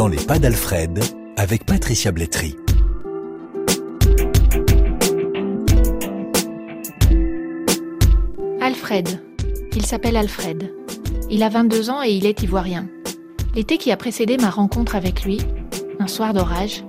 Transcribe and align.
Dans 0.00 0.08
les 0.08 0.16
pas 0.16 0.38
d'Alfred, 0.38 0.98
avec 1.36 1.66
Patricia 1.66 2.10
Blétry. 2.10 2.56
Alfred. 8.62 9.20
Il 9.76 9.84
s'appelle 9.84 10.16
Alfred. 10.16 10.72
Il 11.28 11.42
a 11.42 11.50
22 11.50 11.90
ans 11.90 12.02
et 12.02 12.12
il 12.12 12.24
est 12.24 12.42
ivoirien. 12.42 12.88
L'été 13.54 13.76
qui 13.76 13.92
a 13.92 13.98
précédé 13.98 14.38
ma 14.38 14.48
rencontre 14.48 14.96
avec 14.96 15.22
lui, 15.22 15.36
un 15.98 16.06
soir 16.06 16.32
d'orage, 16.32 16.82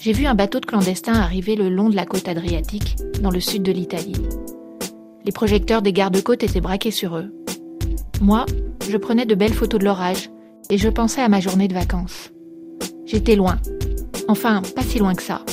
j'ai 0.00 0.12
vu 0.12 0.26
un 0.26 0.34
bateau 0.34 0.58
de 0.58 0.66
clandestins 0.66 1.14
arriver 1.14 1.54
le 1.54 1.68
long 1.68 1.90
de 1.90 1.94
la 1.94 2.06
côte 2.06 2.26
adriatique, 2.26 2.96
dans 3.20 3.30
le 3.30 3.38
sud 3.38 3.62
de 3.62 3.70
l'Italie. 3.70 4.20
Les 5.24 5.30
projecteurs 5.30 5.80
des 5.80 5.92
gardes-côtes 5.92 6.42
étaient 6.42 6.60
braqués 6.60 6.90
sur 6.90 7.16
eux. 7.16 7.32
Moi, 8.20 8.46
je 8.90 8.96
prenais 8.96 9.26
de 9.26 9.36
belles 9.36 9.54
photos 9.54 9.78
de 9.78 9.84
l'orage 9.84 10.28
et 10.72 10.78
je 10.78 10.88
pensais 10.88 11.20
à 11.20 11.28
ma 11.28 11.38
journée 11.38 11.68
de 11.68 11.74
vacances. 11.74 12.32
J'étais 13.04 13.36
loin. 13.36 13.58
Enfin, 14.26 14.62
pas 14.74 14.80
si 14.80 14.98
loin 14.98 15.14
que 15.14 15.22
ça. 15.22 15.44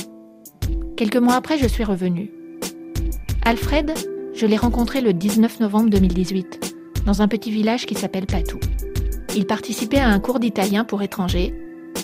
Quelques 0.96 1.18
mois 1.18 1.34
après, 1.34 1.58
je 1.58 1.68
suis 1.68 1.84
revenue. 1.84 2.30
Alfred, 3.44 3.92
je 4.32 4.46
l'ai 4.46 4.56
rencontré 4.56 5.02
le 5.02 5.12
19 5.12 5.60
novembre 5.60 5.90
2018, 5.90 6.74
dans 7.04 7.20
un 7.20 7.28
petit 7.28 7.50
village 7.50 7.84
qui 7.84 7.94
s'appelle 7.94 8.24
Patou. 8.24 8.58
Il 9.36 9.44
participait 9.44 9.98
à 9.98 10.08
un 10.08 10.20
cours 10.20 10.40
d'italien 10.40 10.84
pour 10.84 11.02
étrangers, 11.02 11.54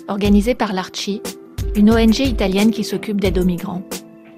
organisé 0.08 0.54
par 0.54 0.74
l'Arci, 0.74 1.22
une 1.74 1.90
ONG 1.90 2.18
italienne 2.18 2.70
qui 2.70 2.84
s'occupe 2.84 3.22
d'aide 3.22 3.38
aux 3.38 3.46
migrants. 3.46 3.82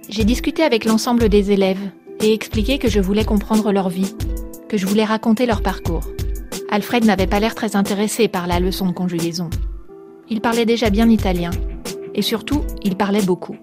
J'ai 0.09 0.25
discuté 0.25 0.62
avec 0.62 0.84
l'ensemble 0.84 1.29
des 1.29 1.51
élèves 1.51 1.91
et 2.20 2.33
expliqué 2.33 2.79
que 2.79 2.89
je 2.89 3.01
voulais 3.01 3.25
comprendre 3.25 3.73
leur 3.73 3.89
vie, 3.89 4.15
que 4.69 4.77
je 4.77 4.87
voulais 4.87 5.05
raconter 5.05 5.47
leur 5.47 5.62
parcours. 5.62 6.05
Alfred 6.71 7.05
n'avait 7.05 7.27
pas 7.27 7.41
l'air 7.41 7.55
très 7.55 7.77
intéressé 7.77 8.29
par 8.29 8.47
la 8.47 8.61
leçon 8.61 8.87
de 8.87 8.93
conjugaison. 8.93 9.49
Il 10.29 10.41
parlait 10.41 10.67
déjà 10.67 10.91
bien 10.91 11.09
italien, 11.09 11.51
et 12.15 12.23
surtout, 12.23 12.62
il 12.83 12.97
parlait 12.97 13.23
beaucoup. 13.23 13.56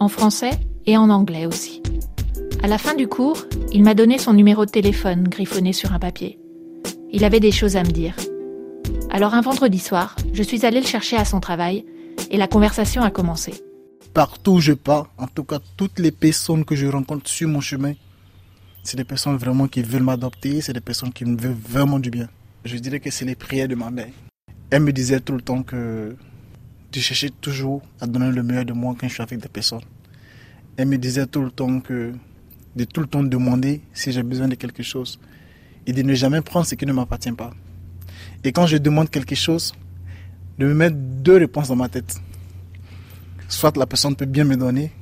En 0.00 0.08
français 0.08 0.52
et 0.86 0.96
en 0.96 1.10
anglais 1.10 1.46
aussi. 1.46 1.82
À 2.62 2.66
la 2.66 2.78
fin 2.78 2.94
du 2.94 3.06
cours, 3.06 3.44
il 3.72 3.84
m'a 3.84 3.94
donné 3.94 4.18
son 4.18 4.32
numéro 4.32 4.64
de 4.64 4.70
téléphone 4.70 5.28
griffonné 5.28 5.72
sur 5.72 5.92
un 5.92 5.98
papier. 5.98 6.38
Il 7.12 7.24
avait 7.24 7.40
des 7.40 7.52
choses 7.52 7.76
à 7.76 7.82
me 7.82 7.90
dire. 7.90 8.16
Alors 9.10 9.34
un 9.34 9.40
vendredi 9.40 9.78
soir, 9.78 10.16
je 10.32 10.42
suis 10.42 10.66
allée 10.66 10.80
le 10.80 10.86
chercher 10.86 11.16
à 11.16 11.24
son 11.24 11.38
travail 11.38 11.84
et 12.30 12.36
la 12.36 12.48
conversation 12.48 13.02
a 13.02 13.10
commencé. 13.10 13.54
Partout 14.12 14.52
où 14.52 14.60
je 14.60 14.72
pars, 14.72 15.08
en 15.18 15.26
tout 15.28 15.44
cas 15.44 15.60
toutes 15.76 15.98
les 16.00 16.10
personnes 16.10 16.64
que 16.64 16.74
je 16.74 16.86
rencontre 16.86 17.28
sur 17.28 17.48
mon 17.48 17.60
chemin, 17.60 17.92
c'est 18.84 18.98
des 18.98 19.04
personnes 19.04 19.36
vraiment 19.36 19.66
qui 19.66 19.82
veulent 19.82 20.02
m'adopter, 20.02 20.60
c'est 20.60 20.74
des 20.74 20.80
personnes 20.80 21.12
qui 21.12 21.24
me 21.24 21.36
veulent 21.36 21.56
vraiment 21.68 21.98
du 21.98 22.10
bien. 22.10 22.28
Je 22.64 22.76
dirais 22.76 23.00
que 23.00 23.10
c'est 23.10 23.24
les 23.24 23.34
prières 23.34 23.66
de 23.66 23.74
ma 23.74 23.90
mère. 23.90 24.12
Elle 24.70 24.82
me 24.82 24.92
disait 24.92 25.20
tout 25.20 25.32
le 25.32 25.40
temps 25.40 25.62
que 25.62 26.14
de 26.92 27.00
chercher 27.00 27.30
toujours 27.30 27.82
à 28.00 28.06
donner 28.06 28.30
le 28.30 28.42
meilleur 28.42 28.66
de 28.66 28.74
moi 28.74 28.94
quand 28.98 29.08
je 29.08 29.14
suis 29.14 29.22
avec 29.22 29.40
des 29.40 29.48
personnes. 29.48 29.80
Elle 30.76 30.88
me 30.88 30.98
disait 30.98 31.26
tout 31.26 31.42
le 31.42 31.50
temps 31.50 31.80
que 31.80 32.12
de 32.76 32.84
tout 32.84 33.00
le 33.00 33.06
temps 33.06 33.22
demander 33.22 33.80
si 33.94 34.12
j'ai 34.12 34.22
besoin 34.22 34.48
de 34.48 34.54
quelque 34.54 34.82
chose 34.82 35.18
et 35.86 35.92
de 35.92 36.02
ne 36.02 36.14
jamais 36.14 36.42
prendre 36.42 36.66
ce 36.66 36.74
qui 36.74 36.84
ne 36.84 36.92
m'appartient 36.92 37.32
pas. 37.32 37.50
Et 38.44 38.52
quand 38.52 38.66
je 38.66 38.76
demande 38.76 39.08
quelque 39.08 39.34
chose, 39.34 39.72
de 40.58 40.66
me 40.66 40.74
mettre 40.74 40.96
deux 40.96 41.38
réponses 41.38 41.68
dans 41.68 41.76
ma 41.76 41.88
tête. 41.88 42.20
Soit 43.48 43.76
la 43.76 43.86
personne 43.86 44.14
peut 44.14 44.26
bien 44.26 44.44
me 44.44 44.56
donner, 44.56 44.92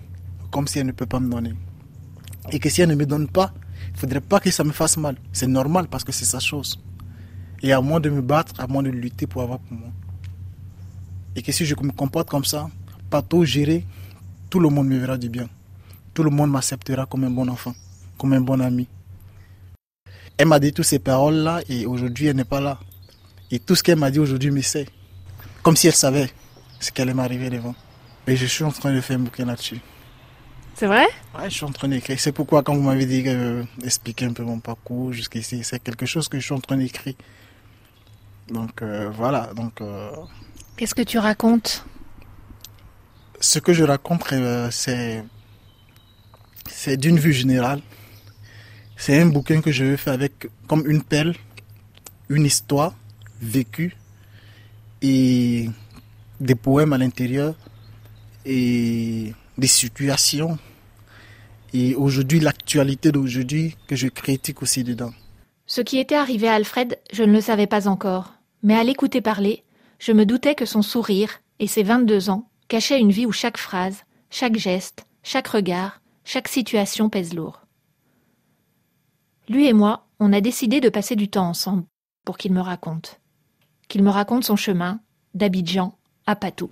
comme 0.50 0.66
si 0.66 0.78
elle 0.78 0.86
ne 0.86 0.92
peut 0.92 1.06
pas 1.06 1.20
me 1.20 1.30
donner. 1.30 1.52
Et 2.50 2.58
que 2.58 2.68
si 2.68 2.80
elle 2.80 2.88
ne 2.88 2.94
me 2.94 3.06
donne 3.06 3.28
pas, 3.28 3.52
il 3.92 3.96
ne 3.96 4.00
faudrait 4.00 4.20
pas 4.20 4.40
que 4.40 4.50
ça 4.50 4.64
me 4.64 4.72
fasse 4.72 4.96
mal. 4.96 5.16
C'est 5.32 5.46
normal 5.46 5.86
parce 5.88 6.02
que 6.02 6.12
c'est 6.12 6.24
sa 6.24 6.40
chose. 6.40 6.78
Et 7.62 7.72
à 7.72 7.80
moi 7.80 8.00
de 8.00 8.10
me 8.10 8.22
battre, 8.22 8.54
à 8.58 8.66
moi 8.66 8.82
de 8.82 8.88
lutter 8.88 9.26
pour 9.26 9.42
avoir 9.42 9.58
pour 9.60 9.76
moi. 9.76 9.90
Et 11.36 11.42
que 11.42 11.52
si 11.52 11.64
je 11.64 11.74
me 11.76 11.92
comporte 11.92 12.28
comme 12.28 12.44
ça, 12.44 12.68
pas 13.10 13.22
trop 13.22 13.44
géré, 13.44 13.86
tout 14.50 14.58
le 14.58 14.68
monde 14.68 14.88
me 14.88 14.98
verra 14.98 15.16
du 15.16 15.28
bien. 15.28 15.48
Tout 16.14 16.22
le 16.22 16.30
monde 16.30 16.50
m'acceptera 16.50 17.06
comme 17.06 17.24
un 17.24 17.30
bon 17.30 17.48
enfant, 17.48 17.74
comme 18.18 18.32
un 18.32 18.40
bon 18.40 18.60
ami. 18.60 18.88
Elle 20.36 20.48
m'a 20.48 20.58
dit 20.58 20.72
toutes 20.72 20.86
ces 20.86 20.98
paroles-là 20.98 21.60
et 21.68 21.86
aujourd'hui 21.86 22.26
elle 22.26 22.36
n'est 22.36 22.44
pas 22.44 22.60
là. 22.60 22.80
Et 23.50 23.58
tout 23.58 23.74
ce 23.74 23.82
qu'elle 23.82 23.98
m'a 23.98 24.10
dit 24.10 24.18
aujourd'hui 24.18 24.50
me 24.50 24.62
sait. 24.62 24.88
Comme 25.62 25.76
si 25.76 25.86
elle 25.86 25.94
savait 25.94 26.30
ce 26.80 26.90
qu'elle 26.90 27.14
m'arriver 27.14 27.50
devant. 27.50 27.74
Et 28.26 28.36
je 28.36 28.46
suis 28.46 28.64
en 28.64 28.72
train 28.72 28.92
de 28.92 29.00
faire 29.00 29.16
un 29.18 29.20
bouquin 29.20 29.44
là-dessus. 29.44 29.80
C'est 30.82 30.88
vrai 30.88 31.06
Ouais, 31.38 31.44
je 31.44 31.54
suis 31.54 31.64
en 31.64 31.70
train 31.70 31.86
d'écrire. 31.86 32.18
C'est 32.18 32.32
pourquoi 32.32 32.64
quand 32.64 32.74
vous 32.74 32.82
m'avez 32.82 33.06
dit 33.06 33.22
euh, 33.28 33.62
expliquer 33.84 34.24
un 34.24 34.32
peu 34.32 34.42
mon 34.42 34.58
parcours 34.58 35.12
jusqu'ici, 35.12 35.62
c'est 35.62 35.80
quelque 35.80 36.06
chose 36.06 36.26
que 36.26 36.40
je 36.40 36.44
suis 36.44 36.54
en 36.54 36.58
train 36.58 36.76
d'écrire. 36.76 37.14
Donc 38.48 38.82
euh, 38.82 39.08
voilà. 39.14 39.52
Donc 39.54 39.80
euh, 39.80 40.10
Qu'est-ce 40.76 40.96
que 40.96 41.02
tu 41.02 41.18
racontes 41.18 41.86
ce 43.38 43.60
que 43.60 43.72
je 43.72 43.84
raconte, 43.84 44.24
euh, 44.32 44.72
c'est 44.72 45.22
c'est 46.68 46.96
d'une 46.96 47.20
vue 47.20 47.32
générale. 47.32 47.80
C'est 48.96 49.20
un 49.20 49.26
bouquin 49.26 49.60
que 49.60 49.70
je 49.70 49.84
veux 49.84 49.96
faire 49.96 50.14
avec 50.14 50.48
comme 50.66 50.82
une 50.90 51.04
perle, 51.04 51.36
une 52.28 52.44
histoire 52.44 52.92
vécue 53.40 53.94
et 55.00 55.70
des 56.40 56.56
poèmes 56.56 56.92
à 56.92 56.98
l'intérieur 56.98 57.54
et 58.44 59.32
des 59.56 59.68
situations 59.68 60.58
et 61.74 61.94
aujourd'hui 61.94 62.40
l'actualité 62.40 63.12
d'aujourd'hui 63.12 63.76
que 63.86 63.96
je 63.96 64.08
critique 64.08 64.62
aussi 64.62 64.84
dedans. 64.84 65.12
Ce 65.66 65.80
qui 65.80 65.98
était 65.98 66.14
arrivé 66.14 66.48
à 66.48 66.54
Alfred, 66.54 66.98
je 67.12 67.22
ne 67.22 67.32
le 67.32 67.40
savais 67.40 67.66
pas 67.66 67.88
encore. 67.88 68.34
Mais 68.62 68.74
à 68.74 68.84
l'écouter 68.84 69.20
parler, 69.20 69.64
je 69.98 70.12
me 70.12 70.26
doutais 70.26 70.54
que 70.54 70.66
son 70.66 70.82
sourire 70.82 71.40
et 71.58 71.66
ses 71.66 71.82
22 71.82 72.30
ans 72.30 72.48
cachaient 72.68 73.00
une 73.00 73.12
vie 73.12 73.26
où 73.26 73.32
chaque 73.32 73.58
phrase, 73.58 74.02
chaque 74.30 74.56
geste, 74.56 75.06
chaque 75.22 75.48
regard, 75.48 76.00
chaque 76.24 76.48
situation 76.48 77.08
pèse 77.08 77.34
lourd. 77.34 77.62
Lui 79.48 79.66
et 79.66 79.72
moi, 79.72 80.06
on 80.20 80.32
a 80.32 80.40
décidé 80.40 80.80
de 80.80 80.88
passer 80.88 81.16
du 81.16 81.28
temps 81.28 81.48
ensemble 81.48 81.84
pour 82.24 82.38
qu'il 82.38 82.52
me 82.52 82.60
raconte. 82.60 83.20
Qu'il 83.88 84.02
me 84.02 84.10
raconte 84.10 84.44
son 84.44 84.56
chemin 84.56 85.00
d'Abidjan 85.34 85.98
à 86.26 86.36
Patou. 86.36 86.70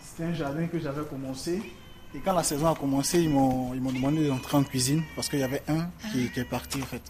C'était 0.00 0.24
un 0.24 0.34
jardin 0.34 0.66
que 0.66 0.78
j'avais 0.78 1.04
commencé. 1.04 1.60
Et 2.14 2.18
quand 2.18 2.34
la 2.34 2.42
saison 2.42 2.66
a 2.66 2.74
commencé, 2.74 3.22
ils 3.22 3.30
m'ont 3.30 3.74
demandé 3.74 4.26
d'entrer 4.26 4.56
en 4.56 4.62
cuisine 4.64 5.02
parce 5.16 5.28
qu'il 5.28 5.38
y 5.38 5.42
avait 5.42 5.62
un 5.68 5.88
qui, 6.12 6.30
qui 6.30 6.40
est 6.40 6.44
parti 6.44 6.80
en 6.82 6.86
fait. 6.86 7.02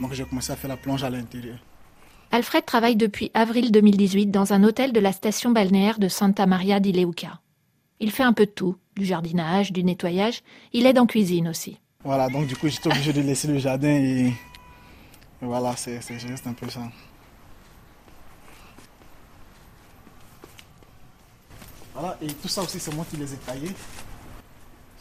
Donc 0.00 0.12
j'ai 0.12 0.24
commencé 0.24 0.50
à 0.52 0.56
faire 0.56 0.68
la 0.68 0.76
plonge 0.76 1.04
à 1.04 1.10
l'intérieur. 1.10 1.58
Alfred 2.32 2.64
travaille 2.64 2.96
depuis 2.96 3.30
avril 3.34 3.70
2018 3.70 4.26
dans 4.26 4.52
un 4.52 4.64
hôtel 4.64 4.92
de 4.92 5.00
la 5.00 5.12
station 5.12 5.50
balnéaire 5.50 5.98
de 5.98 6.08
Santa 6.08 6.46
Maria 6.46 6.80
di 6.80 6.92
Leuca. 6.92 7.40
Il 8.00 8.10
fait 8.10 8.22
un 8.22 8.32
peu 8.32 8.46
de 8.46 8.50
tout, 8.50 8.76
du 8.96 9.04
jardinage, 9.04 9.72
du 9.72 9.84
nettoyage, 9.84 10.42
il 10.72 10.86
aide 10.86 10.98
en 10.98 11.06
cuisine 11.06 11.48
aussi. 11.48 11.78
Voilà, 12.02 12.28
donc 12.28 12.46
du 12.46 12.56
coup 12.56 12.68
j'étais 12.68 12.88
obligé 12.88 13.12
de 13.12 13.20
laisser 13.20 13.46
le 13.46 13.58
jardin 13.58 13.88
et, 13.90 14.28
et 14.28 14.34
voilà, 15.42 15.76
c'est 15.76 16.00
c'est 16.00 16.18
juste 16.18 16.46
un 16.46 16.54
peu 16.54 16.68
ça. 16.68 16.82
Voilà, 21.94 22.16
et 22.22 22.28
tout 22.28 22.48
ça 22.48 22.62
aussi 22.62 22.80
c'est 22.80 22.94
moi 22.94 23.04
qui 23.10 23.16
les 23.16 23.32
ai 23.34 23.36
taillés. 23.36 23.72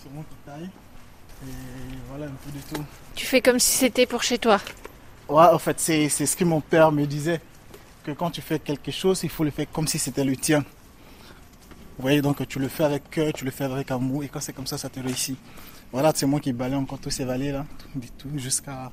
C'est 0.02 0.14
moi 0.14 0.24
qui 0.30 0.36
taille. 0.46 0.70
Et 1.44 1.48
voilà 2.10 2.26
un 2.26 2.36
peu 2.44 2.52
de 2.52 2.60
tout. 2.74 2.86
Tu 3.16 3.26
fais 3.26 3.42
comme 3.42 3.60
si 3.60 3.78
c'était 3.78 4.06
pour 4.06 4.24
chez 4.24 4.38
toi. 4.38 4.60
Ouais, 5.28 5.46
en 5.46 5.60
fait, 5.60 5.80
c'est 5.80 6.10
ce 6.10 6.36
que 6.36 6.44
mon 6.44 6.62
père 6.62 6.92
me 6.92 7.06
disait. 7.06 7.42
Que 8.04 8.12
quand 8.12 8.32
tu 8.32 8.42
fais 8.42 8.59
quelque 8.59 8.92
chose, 8.92 9.22
il 9.24 9.30
faut 9.30 9.44
le 9.44 9.52
faire 9.52 9.68
comme 9.72 9.88
si 9.88 10.00
c'était 10.00 10.24
le 10.24 10.36
tien. 10.38 10.62
Vous 11.98 12.04
voyez, 12.04 12.22
donc 12.22 12.48
tu 12.48 12.59
le 12.59 12.70
fais 12.70 12.86
avec 12.86 13.09
cœur, 13.09 13.34
tu 13.34 13.44
le 13.44 13.52
fais 13.52 13.66
avec 13.66 13.92
amour, 13.92 14.24
et 14.24 14.30
quand 14.30 14.40
c'est 14.40 14.54
comme 14.54 14.68
ça, 14.68 14.78
ça 14.78 14.88
te 14.88 15.02
réussit. 15.02 15.38
Voilà, 15.92 16.14
c'est 16.16 16.26
moi 16.26 16.40
qui 16.40 16.54
balaye 16.54 16.78
encore 16.78 17.00
tous 17.00 17.09
ces 17.09 17.26
vallées 17.26 17.52
là, 17.52 17.66
tout, 17.78 18.00
du 18.00 18.09
tout, 18.12 18.30
jusqu'à 18.38 18.90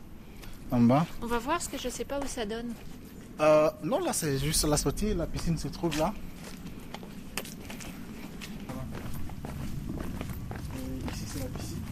en 0.73 0.81
bas. 0.81 1.07
On 1.23 1.27
va 1.27 1.39
voir 1.39 1.63
ce 1.63 1.69
que 1.69 1.79
je 1.79 1.89
sais 1.89 2.05
pas 2.05 2.19
où 2.19 2.27
ça 2.27 2.45
donne. 2.45 2.73
Euh, 3.39 3.71
non, 3.85 4.01
là, 4.01 4.13
c'est 4.13 4.39
juste 4.39 4.65
la 4.65 4.77
sortie, 4.77 5.15
la 5.15 5.27
piscine 5.29 5.57
se 5.57 5.69
trouve 5.69 5.97
là. 5.99 6.13
Voilà. 8.67 8.83
Et 10.75 11.13
ici, 11.15 11.25
c'est 11.33 11.39
la 11.39 11.47
piscine. 11.47 11.83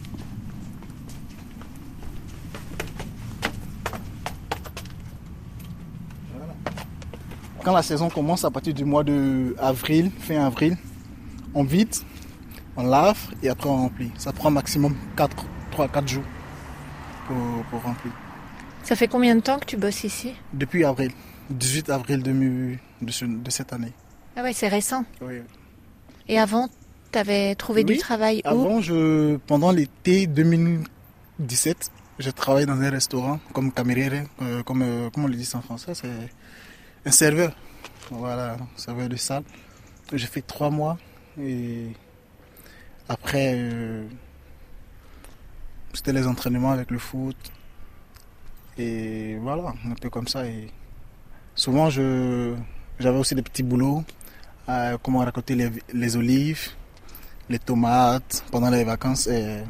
Voilà. 6.35 6.53
Quand 7.65 7.73
la 7.73 7.81
saison 7.81 8.09
commence 8.09 8.45
à 8.45 8.51
partir 8.51 8.75
du 8.75 8.85
mois 8.85 9.03
de 9.03 9.55
avril, 9.57 10.11
fin 10.19 10.45
avril, 10.45 10.77
on 11.55 11.63
vide, 11.63 11.95
on 12.77 12.83
lave 12.83 13.17
et 13.41 13.49
après 13.49 13.67
on 13.67 13.77
remplit. 13.77 14.11
Ça 14.19 14.31
prend 14.31 14.51
maximum 14.51 14.95
4, 15.17 15.35
3 15.71 15.87
4 15.87 16.07
jours 16.07 16.23
pour, 17.27 17.35
pour 17.71 17.81
remplir. 17.81 18.13
Ça 18.83 18.95
fait 18.95 19.07
combien 19.07 19.35
de 19.35 19.41
temps 19.41 19.57
que 19.57 19.65
tu 19.65 19.77
bosses 19.77 20.03
ici? 20.03 20.33
Depuis 20.53 20.85
avril, 20.85 21.11
18 21.49 21.89
avril 21.89 22.21
2000 22.21 22.77
de, 23.01 23.11
ce- 23.11 23.25
de 23.25 23.49
cette 23.49 23.73
année. 23.73 23.93
Ah 24.35 24.43
ouais, 24.43 24.53
c'est 24.53 24.67
récent. 24.67 25.03
Oui. 25.21 25.41
Et 26.27 26.37
avant, 26.37 26.69
t'avais 27.11 27.55
trouvé 27.55 27.81
Oui, 27.83 27.93
du 27.95 27.97
travail 27.97 28.43
où? 28.45 28.49
Avant, 28.49 28.79
je, 28.81 29.37
pendant 29.47 29.71
l'été 29.71 30.27
2017, 30.27 31.89
j'ai 32.19 32.31
travaillé 32.31 32.67
dans 32.67 32.79
un 32.79 32.89
restaurant 32.91 33.39
comme 33.53 33.71
cameriere, 33.71 34.25
euh, 34.43 34.61
comme, 34.61 34.83
euh, 34.83 35.09
comment 35.11 35.25
on 35.25 35.29
le 35.29 35.35
dit 35.35 35.49
en 35.55 35.61
français, 35.61 35.93
c'est 35.95 36.09
un 37.05 37.11
serveur. 37.11 37.51
Voilà, 38.11 38.57
serveur 38.75 39.09
de 39.09 39.15
salle. 39.15 39.43
J'ai 40.13 40.27
fait 40.27 40.41
trois 40.41 40.69
mois 40.69 40.97
et 41.39 41.87
après, 43.07 43.53
euh, 43.55 44.05
c'était 45.93 46.13
les 46.13 46.27
entraînements 46.27 46.71
avec 46.71 46.91
le 46.91 46.99
foot. 46.99 47.37
Et 48.77 49.37
voilà, 49.37 49.73
un 49.85 49.95
peu 49.95 50.09
comme 50.09 50.27
ça. 50.27 50.45
Et 50.45 50.69
souvent, 51.55 51.89
je, 51.89 52.55
j'avais 52.99 53.17
aussi 53.17 53.35
des 53.35 53.41
petits 53.41 53.63
boulots, 53.63 54.03
euh, 54.69 54.97
comment 55.01 55.19
raconter 55.19 55.55
les, 55.55 55.71
les 55.93 56.17
olives, 56.17 56.69
les 57.49 57.59
tomates 57.59 58.43
pendant 58.51 58.69
les 58.69 58.83
vacances. 58.83 59.27
Et 59.27 59.63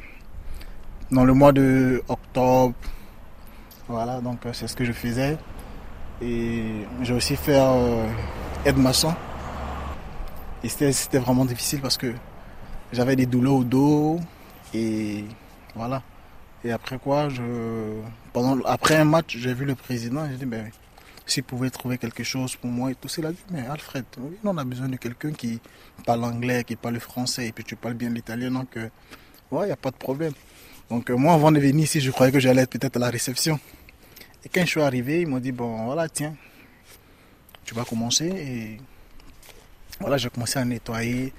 dans 1.11 1.23
le 1.23 1.33
mois 1.33 1.51
de 1.51 2.03
octobre, 2.07 2.73
voilà, 3.87 4.19
donc 4.21 4.45
euh, 4.45 4.53
c'est 4.53 4.67
ce 4.67 4.75
que 4.75 4.83
je 4.83 4.91
faisais. 4.93 5.37
Et 6.21 6.63
j'ai 7.01 7.13
aussi 7.13 7.35
fait 7.35 7.57
euh, 7.57 8.07
aide-maçon. 8.65 9.13
Et 10.63 10.69
c'était, 10.69 11.19
vraiment 11.19 11.45
difficile 11.45 11.81
parce 11.81 11.97
que 11.97 12.13
j'avais 12.91 13.15
des 13.15 13.25
douleurs 13.25 13.55
au 13.55 13.63
dos. 13.63 14.19
Et 14.73 15.25
voilà. 15.75 16.01
Et 16.63 16.71
après 16.71 16.97
quoi, 16.97 17.29
je, 17.29 17.43
pendant, 18.33 18.59
après 18.65 18.95
un 18.95 19.05
match, 19.05 19.37
j'ai 19.37 19.53
vu 19.53 19.65
le 19.65 19.75
président 19.75 20.25
et 20.25 20.31
j'ai 20.31 20.37
dit, 20.37 20.45
ben, 20.45 20.71
s'il 21.27 21.43
pouvait 21.43 21.69
trouver 21.69 21.97
quelque 21.97 22.23
chose 22.23 22.55
pour 22.55 22.69
moi 22.69 22.91
et 22.91 22.95
tout, 22.95 23.07
il 23.17 23.25
a 23.25 23.31
dit, 23.31 23.43
mais 23.51 23.65
Alfred, 23.67 24.05
on 24.43 24.57
a 24.57 24.63
besoin 24.63 24.89
de 24.89 24.95
quelqu'un 24.95 25.31
qui 25.31 25.59
parle 26.05 26.23
anglais, 26.23 26.63
qui 26.63 26.75
parle 26.75 26.99
français, 26.99 27.47
et 27.47 27.51
puis 27.51 27.63
tu 27.63 27.75
parles 27.75 27.95
bien 27.95 28.09
l'italien, 28.09 28.51
donc, 28.51 28.77
euh, 28.77 28.89
ouais, 29.51 29.63
il 29.63 29.67
n'y 29.67 29.71
a 29.71 29.77
pas 29.77 29.91
de 29.91 29.95
problème. 29.95 30.33
Donc, 30.89 31.09
euh, 31.09 31.15
moi, 31.15 31.33
avant 31.33 31.51
de 31.51 31.59
venir 31.59 31.83
ici, 31.83 31.99
je 31.99 32.11
croyais 32.11 32.31
que 32.31 32.39
j'allais 32.39 32.61
être 32.63 32.69
peut-être 32.69 32.97
à 32.97 32.99
la 32.99 33.09
réception. 33.09 33.59
Et 34.45 34.49
quand 34.49 34.61
je 34.61 34.67
suis 34.69 34.81
arrivé, 34.81 35.21
ils 35.21 35.27
m'ont 35.27 35.39
dit, 35.39 35.51
bon, 35.51 35.85
voilà, 35.85 36.07
tiens, 36.07 36.35
tu 37.65 37.73
vas 37.73 37.83
commencer. 37.83 38.25
Et 38.27 38.77
voilà, 39.99 40.17
j'ai 40.17 40.29
commencé 40.29 40.59
à 40.59 40.65
nettoyer. 40.65 41.33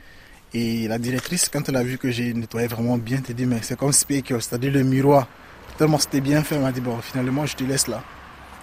Et 0.52 0.88
la 0.88 0.98
directrice, 0.98 1.48
quand 1.48 1.68
elle 1.68 1.76
a 1.76 1.82
vu 1.84 1.98
que 1.98 2.10
j'ai 2.10 2.32
nettoyé 2.34 2.66
vraiment 2.66 2.98
bien, 2.98 3.20
elle 3.28 3.34
dit, 3.34 3.46
mais 3.46 3.60
c'est 3.62 3.76
comme 3.78 3.92
Speaker, 3.92 4.42
c'est-à-dire 4.42 4.72
le 4.72 4.82
miroir. 4.82 5.28
Tellement 5.78 5.98
c'était 5.98 6.20
bien 6.22 6.42
fait, 6.42 6.54
elle 6.56 6.62
m'a 6.62 6.72
dit, 6.72 6.80
bon, 6.80 6.98
finalement, 7.00 7.44
je 7.46 7.54
te 7.54 7.62
laisse 7.64 7.86
là, 7.86 8.02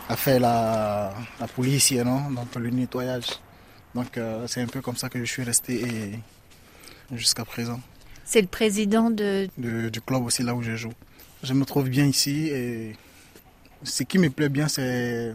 à 0.09 0.15
faire 0.17 0.39
la, 0.39 1.13
la 1.39 1.47
police, 1.47 1.91
non 1.91 2.31
donc 2.31 2.53
le 2.55 2.69
nettoyage. 2.69 3.27
Donc, 3.93 4.17
euh, 4.17 4.47
c'est 4.47 4.61
un 4.61 4.65
peu 4.67 4.81
comme 4.81 4.95
ça 4.97 5.07
que 5.09 5.19
je 5.19 5.25
suis 5.25 5.43
resté 5.43 5.81
et 5.81 6.19
jusqu'à 7.15 7.45
présent. 7.45 7.79
C'est 8.25 8.41
le 8.41 8.47
président 8.47 9.11
de... 9.11 9.47
de- 9.57 9.89
du 9.89 10.01
club 10.01 10.23
aussi, 10.23 10.41
là 10.41 10.55
où 10.55 10.63
je 10.63 10.75
joue. 10.75 10.93
Je 11.43 11.53
me 11.53 11.63
trouve 11.65 11.89
bien 11.89 12.05
ici 12.05 12.47
et 12.47 12.95
ce 13.83 14.03
qui 14.03 14.17
me 14.17 14.29
plaît 14.29 14.49
bien, 14.49 14.67
c'est 14.67 15.33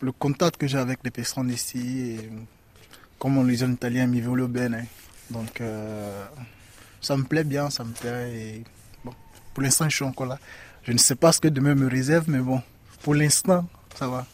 le 0.00 0.12
contact 0.12 0.56
que 0.56 0.66
j'ai 0.66 0.78
avec 0.78 1.00
les 1.04 1.10
personnes 1.10 1.50
ici. 1.50 2.18
Et, 2.18 2.30
comme 3.18 3.38
on 3.38 3.44
le 3.44 3.54
dit 3.54 3.64
en 3.64 3.72
italien, 3.72 4.06
mi 4.06 4.20
volo 4.20 4.48
bene. 4.48 4.86
Donc, 5.30 5.60
euh, 5.60 6.24
ça 7.00 7.16
me 7.16 7.24
plaît 7.24 7.44
bien, 7.44 7.70
ça 7.70 7.84
me 7.84 7.92
plaît. 7.92 8.32
Et, 8.34 8.64
bon, 9.04 9.12
pour 9.54 9.62
l'instant, 9.62 9.88
je 9.88 9.96
suis 9.96 10.04
encore 10.04 10.26
là. 10.26 10.38
Je 10.84 10.92
ne 10.92 10.98
sais 10.98 11.16
pas 11.16 11.32
ce 11.32 11.40
que 11.40 11.48
demain 11.48 11.74
me 11.74 11.88
réserve, 11.88 12.26
mais 12.28 12.38
bon, 12.38 12.62
pour 13.02 13.14
l'instant, 13.14 13.66
ça 13.98 14.08
va. 14.08 14.26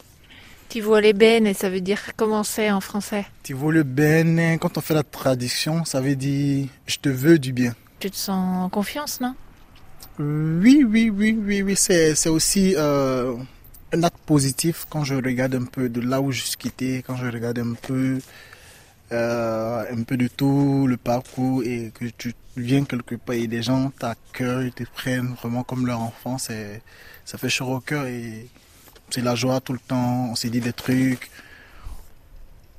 Tu 0.69 0.81
vois 0.81 1.01
les 1.01 1.13
bennes 1.13 1.45
et 1.45 1.53
ça 1.53 1.69
veut 1.69 1.81
dire 1.81 1.99
comment 2.17 2.43
c'est 2.43 2.71
en 2.71 2.81
français? 2.81 3.25
Tu 3.43 3.53
vois 3.53 3.71
le 3.71 3.83
bene, 3.83 4.57
quand 4.59 4.77
on 4.77 4.81
fait 4.81 4.95
la 4.95 5.03
traduction, 5.03 5.85
ça 5.85 6.01
veut 6.01 6.15
dire 6.15 6.67
je 6.87 6.97
te 6.97 7.09
veux 7.09 7.37
du 7.37 7.53
bien. 7.53 7.75
Tu 7.99 8.09
te 8.09 8.15
sens 8.15 8.65
en 8.65 8.69
confiance, 8.69 9.21
non? 9.21 9.35
Oui, 10.19 10.85
oui, 10.87 11.09
oui, 11.09 11.35
oui, 11.39 11.63
oui. 11.63 11.75
C'est, 11.75 12.29
aussi 12.29 12.75
euh, 12.77 13.35
un 13.91 14.03
acte 14.03 14.19
positif 14.25 14.85
quand 14.87 15.03
je 15.03 15.15
regarde 15.15 15.55
un 15.55 15.65
peu 15.65 15.89
de 15.89 16.01
là 16.01 16.21
où 16.21 16.31
je 16.31 16.41
suis 16.41 16.57
quitté, 16.57 17.03
quand 17.05 17.15
je 17.15 17.25
regarde 17.25 17.57
un 17.57 17.73
peu, 17.73 18.19
euh, 19.11 19.83
un 19.91 20.03
peu 20.03 20.15
de 20.15 20.27
tout 20.27 20.85
le 20.87 20.97
parcours 20.97 21.63
et 21.63 21.91
que 21.95 22.05
tu 22.05 22.35
viens 22.57 22.83
quelque 22.85 23.15
part 23.15 23.35
et 23.35 23.47
des 23.47 23.63
gens 23.63 23.91
t'accueillent, 23.97 24.71
te 24.71 24.83
prennent 24.83 25.33
vraiment 25.41 25.63
comme 25.63 25.87
leur 25.87 26.01
enfant. 26.01 26.37
Ça 26.37 27.37
fait 27.39 27.49
chaud 27.49 27.73
au 27.73 27.79
cœur 27.79 28.05
et 28.05 28.47
c'est 29.09 29.21
la 29.21 29.33
joie 29.33 29.61
tout 29.61 29.73
le 29.73 29.79
temps. 29.79 30.29
On 30.31 30.35
s'est 30.35 30.49
dit 30.49 30.61
des 30.61 30.73
trucs. 30.73 31.31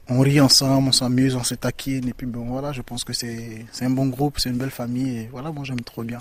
On 0.08 0.20
rit 0.20 0.40
ensemble, 0.40 0.88
on 0.88 0.92
s'amuse, 0.92 1.34
on 1.34 1.42
se 1.42 1.56
taquine. 1.56 2.08
Et 2.08 2.12
puis 2.12 2.26
bon, 2.28 2.44
voilà, 2.44 2.72
je 2.72 2.82
pense 2.82 3.02
que 3.02 3.12
c'est 3.12 3.66
un 3.80 3.90
bon 3.90 4.06
groupe, 4.06 4.38
c'est 4.38 4.50
une 4.50 4.58
belle 4.58 4.70
famille. 4.70 5.18
Et 5.18 5.28
voilà, 5.32 5.50
moi 5.50 5.64
j'aime 5.64 5.80
trop 5.80 6.04
bien. 6.04 6.20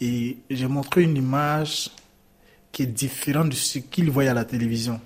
Et 0.00 0.38
j'ai 0.50 0.66
montré 0.66 1.02
une 1.02 1.16
image 1.16 1.90
qui 2.72 2.82
est 2.82 2.86
différente 2.86 3.50
de 3.50 3.54
ce 3.54 3.78
qu'ils 3.78 4.10
voient 4.10 4.28
à 4.28 4.34
la 4.34 4.44
télévision. 4.44 5.00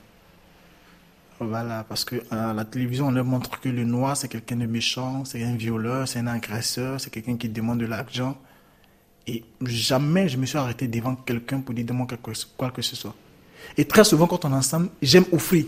Voilà, 1.41 1.85
parce 1.85 2.05
que 2.05 2.17
à 2.33 2.53
la 2.53 2.65
télévision, 2.65 3.09
on 3.09 3.11
leur 3.13 3.25
montre 3.25 3.61
que 3.61 3.69
le 3.69 3.85
noir, 3.85 4.17
c'est 4.17 4.29
quelqu'un 4.29 4.57
de 4.57 4.67
méchant, 4.67 5.25
c'est 5.25 5.43
un 5.45 5.55
violeur, 5.55 6.09
c'est 6.09 6.19
un 6.19 6.27
agresseur, 6.27 7.01
c'est 7.01 7.11
quelqu'un 7.11 7.37
qui 7.37 7.49
demande 7.49 7.79
de 7.79 7.87
l'argent. 7.87 8.37
Et 9.27 9.45
jamais 9.63 10.29
je 10.29 10.37
me 10.37 10.47
suis 10.47 10.59
arrêté 10.59 10.89
devant 10.89 11.15
quelqu'un 11.15 11.61
pour 11.61 11.75
lui 11.75 11.85
demander 11.85 12.17
quoi 12.57 12.71
que 12.71 12.83
ce 12.83 12.97
soit. 12.97 13.15
Et 13.77 13.85
très 13.85 14.03
souvent, 14.03 14.27
quand 14.27 14.45
on 14.45 14.51
est 14.51 14.57
ensemble, 14.57 14.89
j'aime 15.03 15.27
offrir. 15.31 15.67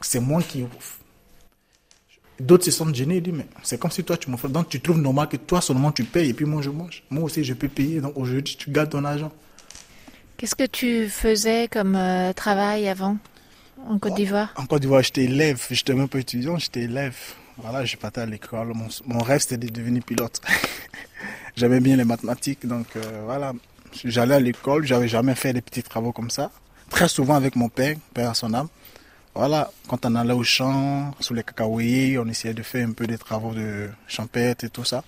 C'est 0.00 0.20
moi 0.20 0.42
qui 0.42 0.62
offre. 0.62 0.98
D'autres 2.40 2.64
se 2.64 2.70
sentent 2.70 2.94
gênés 2.94 3.16
et 3.16 3.20
disent, 3.20 3.34
mais 3.34 3.46
c'est 3.62 3.80
comme 3.80 3.90
si 3.90 4.04
toi 4.04 4.16
tu 4.16 4.30
m'offres. 4.30 4.48
Donc 4.48 4.68
tu 4.68 4.80
trouves 4.80 5.00
normal 5.00 5.28
que 5.28 5.36
toi 5.36 5.60
seulement 5.60 5.90
tu 5.90 6.04
payes 6.04 6.30
et 6.30 6.34
puis 6.34 6.44
moi 6.44 6.62
je 6.62 6.70
mange. 6.70 7.02
Moi 7.10 7.24
aussi 7.24 7.42
je 7.42 7.54
peux 7.54 7.68
payer. 7.68 8.00
Donc 8.00 8.16
aujourd'hui 8.16 8.56
tu 8.56 8.70
gardes 8.70 8.90
ton 8.90 9.04
argent. 9.04 9.32
Qu'est-ce 10.36 10.54
que 10.54 10.66
tu 10.66 11.08
faisais 11.08 11.66
comme 11.66 11.96
euh, 11.96 12.32
travail 12.32 12.88
avant 12.88 13.16
en 13.88 13.98
Côte 13.98 14.14
d'Ivoire? 14.14 14.52
En 14.56 14.66
Côte 14.66 14.82
d'Ivoire, 14.82 15.02
j'étais 15.02 15.24
élève. 15.24 15.60
J'étais 15.68 15.94
même 15.94 16.08
pas 16.08 16.20
étudiant, 16.20 16.58
j'étais 16.58 16.82
élève. 16.82 17.16
Voilà, 17.56 17.84
je 17.84 17.96
partais 17.96 18.20
à 18.20 18.26
l'école. 18.26 18.68
Mon, 18.68 18.86
mon 19.06 19.18
rêve 19.18 19.40
c'était 19.40 19.56
de 19.56 19.68
devenir 19.68 20.04
pilote. 20.04 20.40
J'aimais 21.56 21.80
bien 21.80 21.96
les 21.96 22.04
mathématiques. 22.04 22.66
Donc 22.66 22.86
euh, 22.94 23.22
voilà, 23.24 23.52
j'allais 24.04 24.36
à 24.36 24.40
l'école. 24.40 24.86
J'avais 24.86 25.08
jamais 25.08 25.34
fait 25.34 25.52
des 25.52 25.60
petits 25.60 25.82
travaux 25.82 26.12
comme 26.12 26.30
ça. 26.30 26.52
Très 26.88 27.08
souvent 27.08 27.34
avec 27.34 27.56
mon 27.56 27.68
père, 27.68 27.96
père 28.14 28.30
à 28.30 28.34
son 28.34 28.54
âme. 28.54 28.68
Voilà, 29.34 29.70
quand 29.86 30.04
on 30.04 30.14
allait 30.16 30.32
au 30.32 30.42
champ, 30.42 31.14
sous 31.20 31.34
les 31.34 31.44
cacaoyers, 31.44 32.18
on 32.18 32.26
essayait 32.26 32.54
de 32.54 32.62
faire 32.62 32.86
un 32.88 32.92
peu 32.92 33.06
des 33.06 33.18
travaux 33.18 33.54
de 33.54 33.88
champêtre 34.08 34.64
et 34.64 34.70
tout 34.70 34.84
ça. 34.84 35.04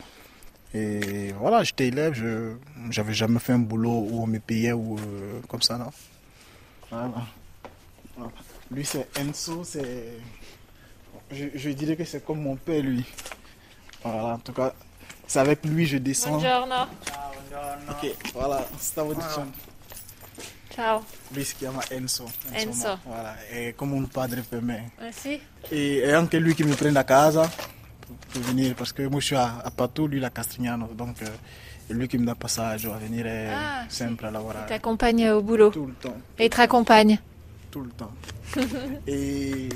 Et 0.72 1.32
voilà, 1.32 1.64
j'étais 1.64 1.88
élève, 1.88 2.14
je 2.14 2.54
j'avais 2.90 3.12
jamais 3.12 3.40
fait 3.40 3.54
un 3.54 3.58
boulot 3.58 4.06
où 4.08 4.22
on 4.22 4.26
me 4.28 4.38
payait 4.38 4.72
ou 4.72 4.96
euh, 4.98 5.40
comme 5.48 5.62
ça, 5.62 5.76
non. 5.78 5.90
Voilà. 6.90 7.26
Voilà. 8.16 8.32
Lui, 8.70 8.84
c'est 8.84 9.08
Enzo, 9.18 9.64
c'est. 9.64 10.18
Je, 11.32 11.46
je 11.54 11.70
dirais 11.70 11.96
que 11.96 12.04
c'est 12.04 12.24
comme 12.24 12.40
mon 12.42 12.54
père, 12.54 12.82
lui. 12.82 13.04
Voilà, 14.04 14.34
en 14.34 14.38
tout 14.38 14.52
cas, 14.52 14.72
c'est 15.26 15.40
avec 15.40 15.64
lui 15.64 15.86
je 15.86 15.98
descends. 15.98 16.30
Buongiorno. 16.38 16.86
Ok, 17.90 18.14
voilà, 18.32 18.64
stavo 18.78 19.12
dicendo. 19.14 19.50
Ciao. 20.74 21.04
Lui 21.32 21.44
si 21.44 21.54
chiama 21.56 21.82
Enzo. 21.88 22.30
Enzo. 22.52 22.98
Voilà, 23.04 23.36
è 23.48 23.74
come 23.74 23.94
un 23.94 24.06
padre 24.08 24.42
per 24.42 24.62
me. 24.62 24.92
Merci. 25.00 25.40
Et 25.68 26.02
è 26.02 26.12
anche 26.12 26.38
lui 26.38 26.54
qui 26.54 26.64
mi 26.64 26.74
prende 26.74 26.98
a 26.98 27.04
casa 27.04 27.50
per 28.32 28.40
venire, 28.42 28.74
parce 28.74 28.92
que 28.92 29.06
moi 29.08 29.20
je 29.20 29.26
suis 29.26 29.36
à, 29.36 29.58
à 29.64 29.70
Patou, 29.70 30.06
lui 30.06 30.24
à 30.24 30.30
Castignano, 30.30 30.86
donc 30.94 31.20
euh, 31.22 31.28
lui 31.88 32.06
qui 32.08 32.18
mi 32.18 32.24
dà 32.24 32.34
passaggio 32.34 32.92
a 32.92 32.98
venire 32.98 33.50
Ah, 33.52 33.84
sì. 33.88 33.96
sempre 33.96 34.26
a 34.28 34.30
lavorare. 34.30 34.66
T'accompagne 34.68 35.30
au 35.30 35.42
boulot? 35.42 35.70
Tout 35.70 35.86
le 35.86 35.94
temps, 35.94 36.16
Et 36.38 36.44
il 36.44 36.50
te 36.50 36.56
raccompagne. 36.56 37.18
tout 37.70 37.82
le 37.82 37.90
temps. 37.90 38.12
et 39.06 39.68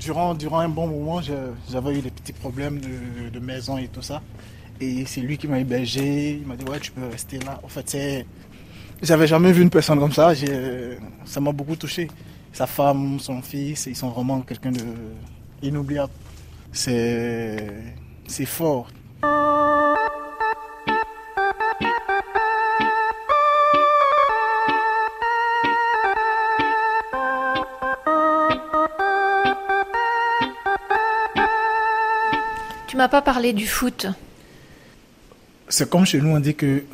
durant, 0.00 0.34
durant 0.34 0.58
un 0.60 0.68
bon 0.68 0.86
moment, 0.88 1.20
j'avais 1.22 1.98
eu 1.98 2.02
des 2.02 2.10
petits 2.10 2.32
problèmes 2.32 2.80
de, 2.80 3.28
de 3.30 3.38
maison 3.40 3.78
et 3.78 3.86
tout 3.88 4.02
ça. 4.02 4.20
Et 4.80 5.06
c'est 5.06 5.20
lui 5.20 5.38
qui 5.38 5.46
m'a 5.48 5.58
hébergé, 5.60 6.32
il 6.40 6.46
m'a 6.46 6.56
dit 6.56 6.64
ouais 6.64 6.80
tu 6.80 6.90
peux 6.92 7.06
rester 7.06 7.38
là. 7.40 7.60
En 7.62 7.68
fait 7.68 7.88
c'est... 7.88 8.26
J'avais 9.02 9.26
jamais 9.26 9.52
vu 9.52 9.62
une 9.62 9.70
personne 9.70 9.98
comme 9.98 10.12
ça, 10.12 10.32
j'ai- 10.34 10.98
ça 11.24 11.40
m'a 11.40 11.52
beaucoup 11.52 11.76
touché. 11.76 12.08
Sa 12.52 12.66
femme, 12.66 13.18
son 13.20 13.42
fils, 13.42 13.86
ils 13.86 13.96
sont 13.96 14.08
vraiment 14.08 14.40
quelqu'un 14.40 14.72
de 14.72 14.80
inoubliable. 15.62 16.12
C'est, 16.72 17.56
c'est 18.26 18.46
fort. 18.46 18.88
Tu 32.88 32.96
m'as 32.96 33.08
pas 33.08 33.22
parlé 33.22 33.52
du 33.52 33.66
foot. 33.66 34.06
C'est 35.68 35.90
comme 35.90 36.06
chez 36.06 36.20
nous, 36.20 36.30
on 36.30 36.40
dit 36.40 36.54
que 36.54 36.84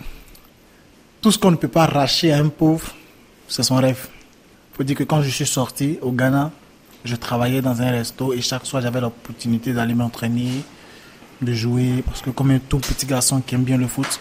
tout 1.23 1.31
ce 1.31 1.39
qu'on 1.39 1.53
ne 1.53 1.57
peut 1.57 1.69
pas 1.69 1.85
arracher 1.85 2.33
à 2.33 2.39
un 2.39 2.49
pauvre, 2.49 2.93
c'est 3.47 3.63
son 3.63 3.77
rêve. 3.77 4.09
Il 4.73 4.77
faut 4.77 4.83
dire 4.83 4.97
que 4.97 5.05
quand 5.05 5.23
je 5.23 5.31
suis 5.31 5.47
sorti 5.47 5.99
au 6.03 6.11
Ghana, 6.11 6.51
je 7.05 7.15
travaillais 7.15 7.63
dans 7.63 7.81
un 7.81 7.91
resto 7.93 8.33
et 8.33 8.41
chaque 8.41 8.67
soir 8.67 8.83
j'avais 8.83 9.01
l'opportunité 9.01 9.73
d'aller 9.73 9.95
m'entraîner, 9.95 10.51
de 11.41 11.53
jouer, 11.53 12.03
parce 12.05 12.23
que 12.23 12.31
comme 12.31 12.51
un 12.51 12.59
tout 12.59 12.79
petit 12.79 13.07
garçon 13.07 13.41
qui 13.41 13.55
aime 13.55 13.63
bien 13.63 13.79
le 13.79 13.87
foot. 13.87 14.21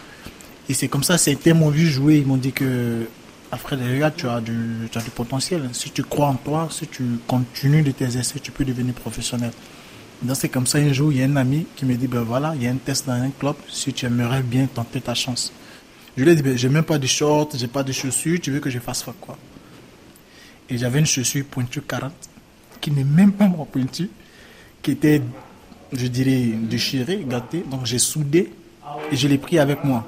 Et 0.70 0.76
c'est 0.76 0.88
comme 0.88 1.04
ça, 1.04 1.18
c'était 1.18 1.54
mon 1.54 1.70
vu 1.70 1.88
jouer. 1.88 2.18
Ils 2.20 2.26
m'ont 2.26 2.38
dit 2.38 2.52
que 2.52 3.08
Après, 3.52 3.76
regarde, 3.76 4.14
tu 4.16 4.28
as, 4.28 4.40
du, 4.40 4.88
tu 4.92 4.98
as 4.98 5.02
du 5.02 5.10
potentiel. 5.10 5.70
Si 5.74 5.90
tu 5.90 6.04
crois 6.04 6.28
en 6.28 6.36
toi, 6.36 6.70
si 6.72 6.88
tu 6.88 7.04
continues 7.28 7.82
de 7.82 7.94
essais, 8.06 8.40
tu 8.40 8.52
peux 8.52 8.64
devenir 8.64 8.94
professionnel. 8.94 9.52
Donc 10.22 10.38
c'est 10.38 10.50
comme 10.50 10.68
ça, 10.68 10.78
un 10.78 10.94
jour, 10.94 11.12
il 11.12 11.18
y 11.18 11.24
a 11.24 11.26
un 11.26 11.36
ami 11.36 11.66
qui 11.76 11.84
me 11.86 11.96
dit, 11.96 12.08
ben 12.08 12.22
voilà, 12.22 12.54
il 12.56 12.64
y 12.64 12.68
a 12.68 12.72
un 12.72 12.76
test 12.76 13.08
dans 13.08 13.14
un 13.14 13.32
club, 13.32 13.56
si 13.70 13.92
tu 13.92 14.06
aimerais 14.06 14.44
bien 14.44 14.68
tenter 14.68 15.02
ta 15.02 15.16
chance. 15.16 15.52
Je 16.18 16.24
lui 16.24 16.32
ai 16.32 16.36
dit, 16.36 16.44
ben, 16.44 16.58
j'ai 16.58 16.70
même 16.70 16.84
pas 16.84 16.98
de 16.98 17.08
shorts, 17.08 17.50
j'ai 17.56 17.68
pas 17.68 17.84
de 17.84 17.92
chaussures, 17.92 18.40
tu 18.42 18.52
veux 18.52 18.60
que 18.60 18.70
je 18.70 18.80
fasse 18.80 19.06
quoi 19.20 19.38
Et 20.70 20.78
j'avais 20.78 21.00
une 21.00 21.06
chaussure 21.06 21.46
pointue 21.46 21.82
40, 21.82 22.12
qui 22.82 22.92
n'est 22.92 23.04
même 23.04 23.32
pas 23.32 23.48
mon 23.48 23.66
pointure, 23.66 24.08
qui 24.82 24.92
était, 24.92 25.22
je 25.94 26.08
dirais, 26.08 26.54
déchirée, 26.64 27.24
gâtée. 27.28 27.64
Donc 27.70 27.86
j'ai 27.86 28.00
soudé 28.00 28.52
et 29.12 29.16
je 29.16 29.28
l'ai 29.28 29.38
pris 29.38 29.60
avec 29.60 29.84
moi. 29.84 30.06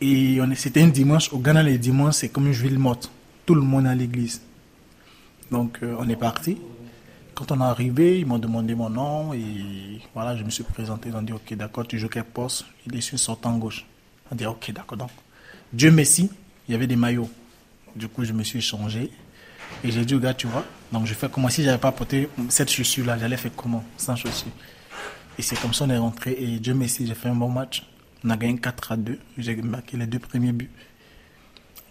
Et 0.00 0.38
c'était 0.56 0.82
un 0.82 0.88
dimanche. 0.88 1.32
Au 1.32 1.38
Ghana, 1.38 1.62
les 1.62 1.78
dimanches, 1.78 2.16
c'est 2.16 2.28
comme 2.28 2.46
une 2.46 2.52
ville 2.52 2.78
morte. 2.78 3.10
Tout 3.46 3.54
le 3.54 3.60
monde 3.60 3.86
à 3.86 3.94
l'église. 3.94 4.40
Donc, 5.50 5.78
euh, 5.82 5.96
on 5.98 6.08
est 6.08 6.16
parti. 6.16 6.56
Quand 7.34 7.52
on 7.52 7.60
est 7.60 7.64
arrivé, 7.64 8.20
ils 8.20 8.26
m'ont 8.26 8.38
demandé 8.38 8.74
mon 8.74 8.88
nom 8.88 9.34
et 9.34 10.00
voilà, 10.14 10.36
je 10.36 10.44
me 10.44 10.50
suis 10.50 10.62
présenté. 10.62 11.08
Ils 11.08 11.16
ont 11.16 11.22
dit, 11.22 11.32
OK, 11.32 11.54
d'accord, 11.54 11.86
tu 11.86 11.98
joues 11.98 12.08
quel 12.08 12.24
poste? 12.24 12.64
Il 12.86 12.96
est 12.96 13.00
sur 13.00 13.18
sortant 13.18 13.56
gauche. 13.58 13.84
On 14.30 14.34
dit, 14.34 14.46
OK, 14.46 14.72
d'accord. 14.72 14.98
Donc, 14.98 15.10
Dieu 15.72 15.90
merci, 15.90 16.30
il 16.68 16.72
y 16.72 16.74
avait 16.74 16.86
des 16.86 16.96
maillots. 16.96 17.30
Du 17.96 18.08
coup, 18.08 18.24
je 18.24 18.32
me 18.32 18.42
suis 18.44 18.60
changé 18.60 19.10
et 19.82 19.90
j'ai 19.90 20.04
dit 20.04 20.14
au 20.14 20.20
gars, 20.20 20.34
tu 20.34 20.46
vois, 20.46 20.64
donc 20.92 21.06
je 21.06 21.14
fais 21.14 21.28
comment 21.28 21.48
si 21.48 21.62
j'avais 21.62 21.78
pas 21.78 21.92
porté 21.92 22.28
cette 22.48 22.70
chaussure-là, 22.70 23.18
j'allais 23.18 23.36
faire 23.36 23.52
comment 23.56 23.84
sans 23.96 24.16
chaussure? 24.16 24.52
Et 25.38 25.42
c'est 25.42 25.58
comme 25.60 25.74
ça 25.74 25.84
qu'on 25.84 25.90
est 25.90 25.98
rentré 25.98 26.36
et 26.38 26.58
Dieu 26.58 26.74
merci, 26.74 27.06
j'ai 27.06 27.14
fait 27.14 27.28
un 27.28 27.34
bon 27.34 27.48
match. 27.48 27.84
On 28.24 28.30
a 28.30 28.36
gagné 28.36 28.58
4 28.58 28.92
à 28.92 28.96
2. 28.96 29.18
J'ai 29.38 29.56
marqué 29.56 29.96
les 29.96 30.06
deux 30.06 30.18
premiers 30.18 30.52
buts. 30.52 30.70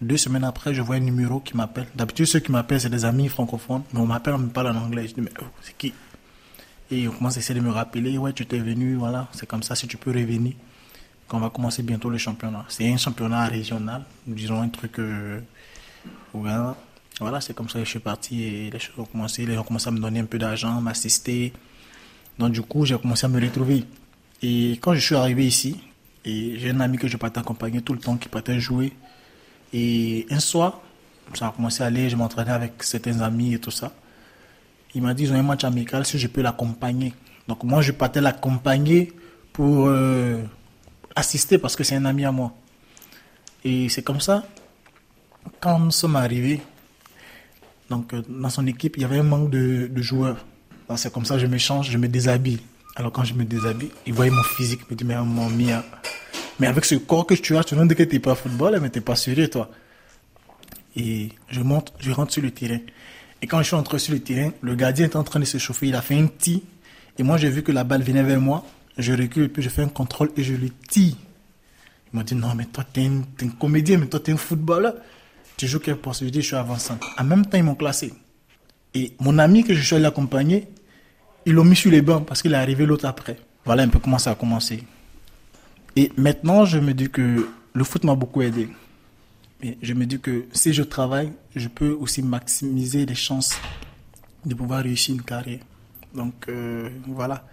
Deux 0.00 0.16
semaines 0.16 0.44
après, 0.44 0.72
je 0.72 0.80
vois 0.80 0.96
un 0.96 1.00
numéro 1.00 1.40
qui 1.40 1.56
m'appelle. 1.56 1.86
D'habitude, 1.94 2.26
ceux 2.26 2.40
qui 2.40 2.52
m'appellent, 2.52 2.80
c'est 2.80 2.88
des 2.88 3.04
amis 3.04 3.28
francophones. 3.28 3.82
Mais 3.92 4.00
on 4.00 4.06
m'appelle, 4.06 4.34
on 4.34 4.38
me 4.38 4.48
parle 4.48 4.68
en 4.68 4.76
anglais. 4.76 5.08
Je 5.08 5.14
dis, 5.14 5.20
mais 5.20 5.32
oh, 5.42 5.46
c'est 5.60 5.76
qui? 5.76 5.92
Et 6.90 7.08
on 7.08 7.10
commence 7.10 7.36
à 7.36 7.40
essayer 7.40 7.58
de 7.58 7.64
me 7.64 7.70
rappeler. 7.70 8.16
Ouais, 8.16 8.32
tu 8.32 8.46
t'es 8.46 8.58
venu, 8.58 8.94
voilà. 8.94 9.28
C'est 9.32 9.46
comme 9.46 9.62
ça, 9.62 9.74
si 9.74 9.88
tu 9.88 9.96
peux 9.96 10.10
revenir. 10.10 10.54
Qu'on 11.30 11.38
va 11.38 11.48
commencer 11.48 11.84
bientôt 11.84 12.10
le 12.10 12.18
championnat. 12.18 12.64
C'est 12.68 12.92
un 12.92 12.96
championnat 12.96 13.46
régional. 13.46 14.02
Disons 14.26 14.60
un 14.60 14.68
truc. 14.68 14.98
Euh, 14.98 15.38
voilà, 16.34 17.40
c'est 17.40 17.54
comme 17.54 17.68
ça 17.68 17.78
que 17.78 17.84
je 17.84 17.90
suis 17.90 18.00
parti 18.00 18.42
et 18.42 18.70
les 18.70 18.78
choses 18.80 18.98
ont 18.98 19.04
commencé. 19.04 19.46
Les 19.46 19.54
gens 19.54 19.60
ont 19.60 19.64
commencé 19.64 19.86
à 19.86 19.92
me 19.92 20.00
donner 20.00 20.18
un 20.18 20.24
peu 20.24 20.38
d'argent, 20.38 20.80
m'assister. 20.80 21.52
Donc, 22.36 22.50
du 22.50 22.62
coup, 22.62 22.84
j'ai 22.84 22.98
commencé 22.98 23.26
à 23.26 23.28
me 23.28 23.40
retrouver. 23.40 23.84
Et 24.42 24.72
quand 24.80 24.92
je 24.94 24.98
suis 24.98 25.14
arrivé 25.14 25.46
ici, 25.46 25.80
j'ai 26.24 26.70
un 26.70 26.80
ami 26.80 26.98
que 26.98 27.06
je 27.06 27.16
partais 27.16 27.38
accompagner 27.38 27.80
tout 27.80 27.92
le 27.92 28.00
temps 28.00 28.16
qui 28.16 28.28
partait 28.28 28.58
jouer. 28.58 28.92
Et 29.72 30.26
un 30.30 30.40
soir, 30.40 30.80
ça 31.34 31.46
a 31.46 31.52
commencé 31.52 31.84
à 31.84 31.86
aller, 31.86 32.10
je 32.10 32.16
m'entraînais 32.16 32.50
avec 32.50 32.82
certains 32.82 33.20
amis 33.20 33.54
et 33.54 33.60
tout 33.60 33.70
ça. 33.70 33.92
Il 34.96 35.02
m'a 35.02 35.14
dit, 35.14 35.22
ils 35.22 35.32
ont 35.32 35.36
un 35.36 35.44
match 35.44 35.62
amical, 35.62 36.04
si 36.04 36.18
je 36.18 36.26
peux 36.26 36.42
l'accompagner. 36.42 37.14
Donc 37.46 37.62
moi, 37.62 37.82
je 37.82 37.92
partais 37.92 38.20
l'accompagner 38.20 39.12
pour 39.52 39.86
euh, 39.86 40.42
assister 41.20 41.58
parce 41.58 41.76
que 41.76 41.84
c'est 41.84 41.94
un 41.94 42.04
ami 42.04 42.24
à 42.24 42.32
moi. 42.32 42.52
Et 43.64 43.88
c'est 43.88 44.02
comme 44.02 44.20
ça, 44.20 44.44
quand 45.60 45.78
nous 45.78 45.90
sommes 45.90 46.16
arrivés, 46.16 46.60
donc 47.88 48.12
euh, 48.12 48.22
dans 48.28 48.50
son 48.50 48.66
équipe, 48.66 48.96
il 48.96 49.02
y 49.02 49.04
avait 49.04 49.18
un 49.18 49.22
manque 49.22 49.50
de, 49.50 49.86
de 49.86 50.02
joueurs. 50.02 50.44
C'est 50.96 51.12
comme 51.12 51.24
ça, 51.24 51.38
je 51.38 51.46
me 51.46 51.56
change, 51.56 51.88
je 51.90 51.98
me 51.98 52.08
déshabille. 52.08 52.60
Alors 52.96 53.12
quand 53.12 53.22
je 53.22 53.34
me 53.34 53.44
déshabille, 53.44 53.90
il 54.06 54.12
voyait 54.12 54.32
mon 54.32 54.42
physique, 54.42 54.80
il 54.88 54.92
me 54.92 54.96
dit, 54.96 55.04
mais 55.04 55.14
mon 55.16 55.48
mien, 55.48 55.84
mais 56.60 56.66
avec 56.66 56.84
ce 56.84 56.94
corps 56.96 57.26
que 57.26 57.34
tu 57.34 57.56
as, 57.56 57.64
tu 57.64 57.74
ne 57.74 57.86
dis 57.86 57.94
que 57.94 58.02
tu 58.02 58.16
n'es 58.16 58.20
pas 58.20 58.34
football, 58.34 58.78
mais 58.82 58.90
tu 58.90 58.98
n'es 58.98 59.04
pas 59.04 59.16
sérieux, 59.16 59.48
toi. 59.48 59.70
Et 60.94 61.30
je 61.48 61.60
monte, 61.60 61.94
je 61.98 62.10
rentre 62.10 62.32
sur 62.32 62.42
le 62.42 62.50
terrain. 62.50 62.80
Et 63.40 63.46
quand 63.46 63.58
je 63.58 63.68
suis 63.68 63.76
entré 63.76 63.98
sur 63.98 64.12
le 64.12 64.20
terrain, 64.20 64.50
le 64.60 64.74
gardien 64.74 65.06
est 65.06 65.16
en 65.16 65.24
train 65.24 65.40
de 65.40 65.46
se 65.46 65.56
chauffer, 65.56 65.88
il 65.88 65.94
a 65.94 66.02
fait 66.02 66.18
un 66.18 66.26
tir. 66.26 66.60
Et 67.18 67.22
moi, 67.22 67.38
j'ai 67.38 67.48
vu 67.48 67.62
que 67.62 67.72
la 67.72 67.82
balle 67.82 68.02
venait 68.02 68.22
vers 68.22 68.40
moi. 68.40 68.64
Je 68.98 69.12
recule, 69.12 69.48
puis 69.48 69.62
je 69.62 69.68
fais 69.68 69.82
un 69.82 69.88
contrôle 69.88 70.30
et 70.36 70.42
je 70.42 70.54
le 70.54 70.68
tire. 70.88 71.14
Il 72.12 72.16
m'a 72.16 72.24
dit, 72.24 72.34
non, 72.34 72.54
mais 72.54 72.66
toi, 72.66 72.84
tu 72.92 73.00
es, 73.00 73.06
un 73.06 73.48
comédien, 73.58 73.98
mais 73.98 74.06
toi, 74.06 74.20
tu 74.20 74.30
es 74.30 74.34
un 74.34 74.36
footballeur. 74.36 74.94
Tu 75.56 75.66
joues 75.66 75.78
quel 75.78 75.96
poste? 75.96 76.24
Je 76.24 76.30
dis, 76.30 76.40
je 76.42 76.46
suis 76.46 76.56
avançant. 76.56 76.98
En 77.18 77.24
même 77.24 77.46
temps, 77.46 77.58
ils 77.58 77.64
m'ont 77.64 77.74
classé. 77.74 78.12
Et 78.94 79.14
mon 79.20 79.38
ami 79.38 79.62
que 79.62 79.74
je 79.74 79.82
suis 79.82 79.94
allé 79.94 80.06
accompagner, 80.06 80.68
ils 81.46 81.52
l'ont 81.52 81.64
mis 81.64 81.76
sur 81.76 81.90
les 81.90 82.02
bancs 82.02 82.26
parce 82.26 82.42
qu'il 82.42 82.52
est 82.52 82.56
arrivé 82.56 82.84
l'autre 82.86 83.06
après. 83.06 83.36
Voilà 83.64 83.82
un 83.84 83.88
peu 83.88 83.98
comment 83.98 84.18
ça 84.18 84.32
a 84.32 84.34
commencé. 84.34 84.82
Et 85.96 86.10
maintenant, 86.16 86.64
je 86.64 86.78
me 86.78 86.92
dis 86.92 87.08
que 87.10 87.48
le 87.72 87.84
foot 87.84 88.04
m'a 88.04 88.14
beaucoup 88.14 88.42
aidé. 88.42 88.68
Et 89.62 89.76
je 89.82 89.94
me 89.94 90.06
dis 90.06 90.18
que 90.18 90.46
si 90.52 90.72
je 90.72 90.82
travaille, 90.82 91.32
je 91.54 91.68
peux 91.68 91.90
aussi 91.90 92.22
maximiser 92.22 93.06
les 93.06 93.14
chances 93.14 93.54
de 94.44 94.54
pouvoir 94.54 94.82
réussir 94.82 95.14
une 95.14 95.22
carrière. 95.22 95.60
Donc 96.14 96.46
euh, 96.48 96.88
voilà. 97.06 97.44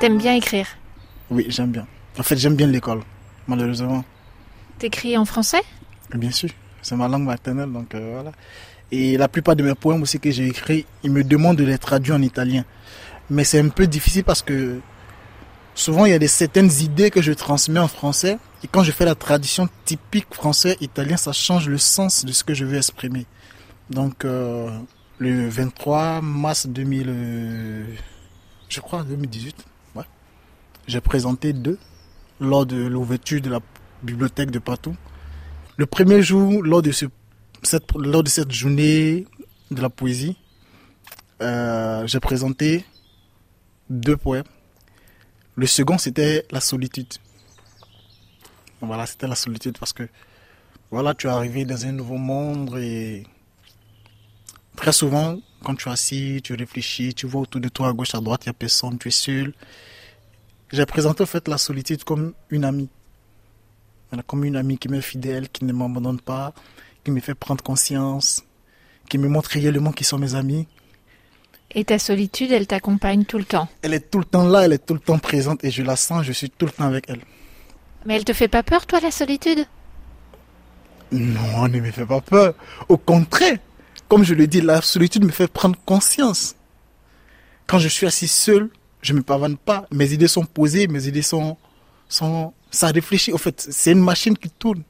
T'aimes 0.00 0.16
bien 0.16 0.34
écrire 0.34 0.66
Oui, 1.30 1.44
j'aime 1.50 1.72
bien. 1.72 1.86
En 2.18 2.22
fait, 2.22 2.38
j'aime 2.38 2.56
bien 2.56 2.66
l'école, 2.66 3.02
malheureusement. 3.46 4.02
T'écris 4.78 5.14
en 5.18 5.26
français 5.26 5.60
Bien 6.14 6.30
sûr, 6.30 6.48
c'est 6.80 6.96
ma 6.96 7.06
langue 7.06 7.24
maternelle, 7.24 7.70
donc 7.70 7.94
euh, 7.94 8.12
voilà. 8.14 8.32
Et 8.90 9.18
la 9.18 9.28
plupart 9.28 9.56
de 9.56 9.62
mes 9.62 9.74
poèmes 9.74 10.00
aussi 10.00 10.18
que 10.18 10.30
j'ai 10.30 10.46
écrits, 10.46 10.86
ils 11.02 11.10
me 11.12 11.22
demandent 11.22 11.58
de 11.58 11.64
les 11.64 11.76
traduire 11.76 12.16
en 12.16 12.22
italien. 12.22 12.64
Mais 13.28 13.44
c'est 13.44 13.60
un 13.60 13.68
peu 13.68 13.86
difficile 13.86 14.24
parce 14.24 14.40
que 14.40 14.80
souvent 15.74 16.06
il 16.06 16.12
y 16.12 16.14
a 16.14 16.18
des 16.18 16.28
certaines 16.28 16.72
idées 16.80 17.10
que 17.10 17.20
je 17.20 17.32
transmets 17.32 17.78
en 17.78 17.86
français 17.86 18.38
et 18.64 18.68
quand 18.68 18.82
je 18.82 18.92
fais 18.92 19.04
la 19.04 19.14
tradition 19.14 19.68
typique 19.84 20.32
français-italien, 20.32 21.18
ça 21.18 21.32
change 21.32 21.68
le 21.68 21.76
sens 21.76 22.24
de 22.24 22.32
ce 22.32 22.42
que 22.42 22.54
je 22.54 22.64
veux 22.64 22.78
exprimer. 22.78 23.26
Donc 23.90 24.24
euh, 24.24 24.70
le 25.18 25.46
23 25.50 26.22
mars 26.22 26.66
2000, 26.66 27.06
euh, 27.06 27.84
je 28.70 28.80
crois 28.80 29.02
2018, 29.02 29.66
j'ai 30.90 31.00
présenté 31.00 31.52
deux 31.52 31.78
lors 32.40 32.66
de 32.66 32.76
l'ouverture 32.76 33.40
de 33.40 33.48
la 33.48 33.60
bibliothèque 34.02 34.50
de 34.50 34.58
Patou. 34.58 34.96
Le 35.76 35.86
premier 35.86 36.20
jour, 36.20 36.62
lors 36.64 36.82
de, 36.82 36.90
cette, 36.90 38.52
journée 38.52 39.26
de 39.70 39.80
la 39.80 39.88
poésie, 39.88 40.36
euh, 41.42 42.04
j'ai 42.08 42.18
présenté 42.18 42.84
deux 43.88 44.16
poèmes. 44.16 44.50
Le 45.54 45.66
second, 45.66 45.96
c'était 45.96 46.44
la 46.50 46.60
solitude. 46.60 47.14
Voilà, 48.80 49.06
c'était 49.06 49.28
la 49.28 49.36
solitude 49.36 49.78
parce 49.78 49.92
que, 49.92 50.08
voilà, 50.90 51.14
tu 51.14 51.28
es 51.28 51.30
arrivé 51.30 51.64
dans 51.64 51.86
un 51.86 51.92
nouveau 51.92 52.16
monde 52.16 52.76
et 52.78 53.24
très 54.74 54.92
souvent, 54.92 55.38
quand 55.62 55.76
tu 55.76 55.88
es 55.88 55.92
assis, 55.92 56.40
tu 56.42 56.54
réfléchis, 56.54 57.14
tu 57.14 57.26
vois 57.26 57.42
autour 57.42 57.60
de 57.60 57.68
toi, 57.68 57.88
à 57.88 57.92
gauche, 57.92 58.14
à 58.14 58.20
droite, 58.20 58.42
il 58.44 58.48
n'y 58.48 58.50
a 58.50 58.54
personne, 58.54 58.98
tu 58.98 59.06
es 59.06 59.12
seul. 59.12 59.54
J'ai 60.72 60.86
présenté 60.86 61.22
en 61.22 61.26
fait 61.26 61.48
la 61.48 61.58
solitude 61.58 62.04
comme 62.04 62.32
une 62.50 62.64
amie. 62.64 62.88
Comme 64.26 64.44
une 64.44 64.56
amie 64.56 64.78
qui 64.78 64.88
m'est 64.88 65.00
fidèle, 65.00 65.48
qui 65.48 65.64
ne 65.64 65.72
m'abandonne 65.72 66.20
pas, 66.20 66.52
qui 67.04 67.10
me 67.10 67.20
fait 67.20 67.34
prendre 67.34 67.62
conscience, 67.62 68.44
qui 69.08 69.18
me 69.18 69.28
montre 69.28 69.50
réellement 69.50 69.92
qui 69.92 70.04
sont 70.04 70.18
mes 70.18 70.34
amis. 70.34 70.66
Et 71.72 71.84
ta 71.84 71.98
solitude, 71.98 72.50
elle 72.50 72.66
t'accompagne 72.66 73.24
tout 73.24 73.38
le 73.38 73.44
temps 73.44 73.68
Elle 73.82 73.94
est 73.94 74.10
tout 74.10 74.18
le 74.18 74.24
temps 74.24 74.46
là, 74.46 74.64
elle 74.64 74.72
est 74.72 74.84
tout 74.84 74.94
le 74.94 75.00
temps 75.00 75.18
présente 75.18 75.62
et 75.64 75.70
je 75.70 75.82
la 75.82 75.94
sens, 75.96 76.24
je 76.24 76.32
suis 76.32 76.50
tout 76.50 76.66
le 76.66 76.72
temps 76.72 76.84
avec 76.84 77.04
elle. 77.08 77.20
Mais 78.06 78.16
elle 78.16 78.24
te 78.24 78.32
fait 78.32 78.48
pas 78.48 78.62
peur, 78.62 78.86
toi, 78.86 78.98
la 79.00 79.10
solitude? 79.10 79.66
Non, 81.12 81.66
elle 81.66 81.72
ne 81.72 81.80
me 81.80 81.90
fait 81.90 82.06
pas 82.06 82.20
peur. 82.20 82.54
Au 82.88 82.96
contraire, 82.96 83.58
comme 84.08 84.24
je 84.24 84.34
le 84.34 84.46
dis, 84.46 84.60
la 84.60 84.80
solitude 84.82 85.24
me 85.24 85.30
fait 85.30 85.48
prendre 85.48 85.78
conscience. 85.84 86.56
Quand 87.66 87.78
je 87.78 87.88
suis 87.88 88.06
assis 88.06 88.28
seul, 88.28 88.70
je 89.02 89.12
me 89.12 89.22
pavane 89.22 89.56
pas. 89.56 89.86
Mes 89.92 90.12
idées 90.12 90.28
sont 90.28 90.44
posées, 90.44 90.86
mes 90.86 91.06
idées 91.06 91.22
sont, 91.22 91.56
sont, 92.08 92.52
ça 92.70 92.88
réfléchit. 92.88 93.32
En 93.32 93.38
fait, 93.38 93.66
c'est 93.70 93.92
une 93.92 94.00
machine 94.00 94.36
qui 94.36 94.50
tourne. 94.50 94.82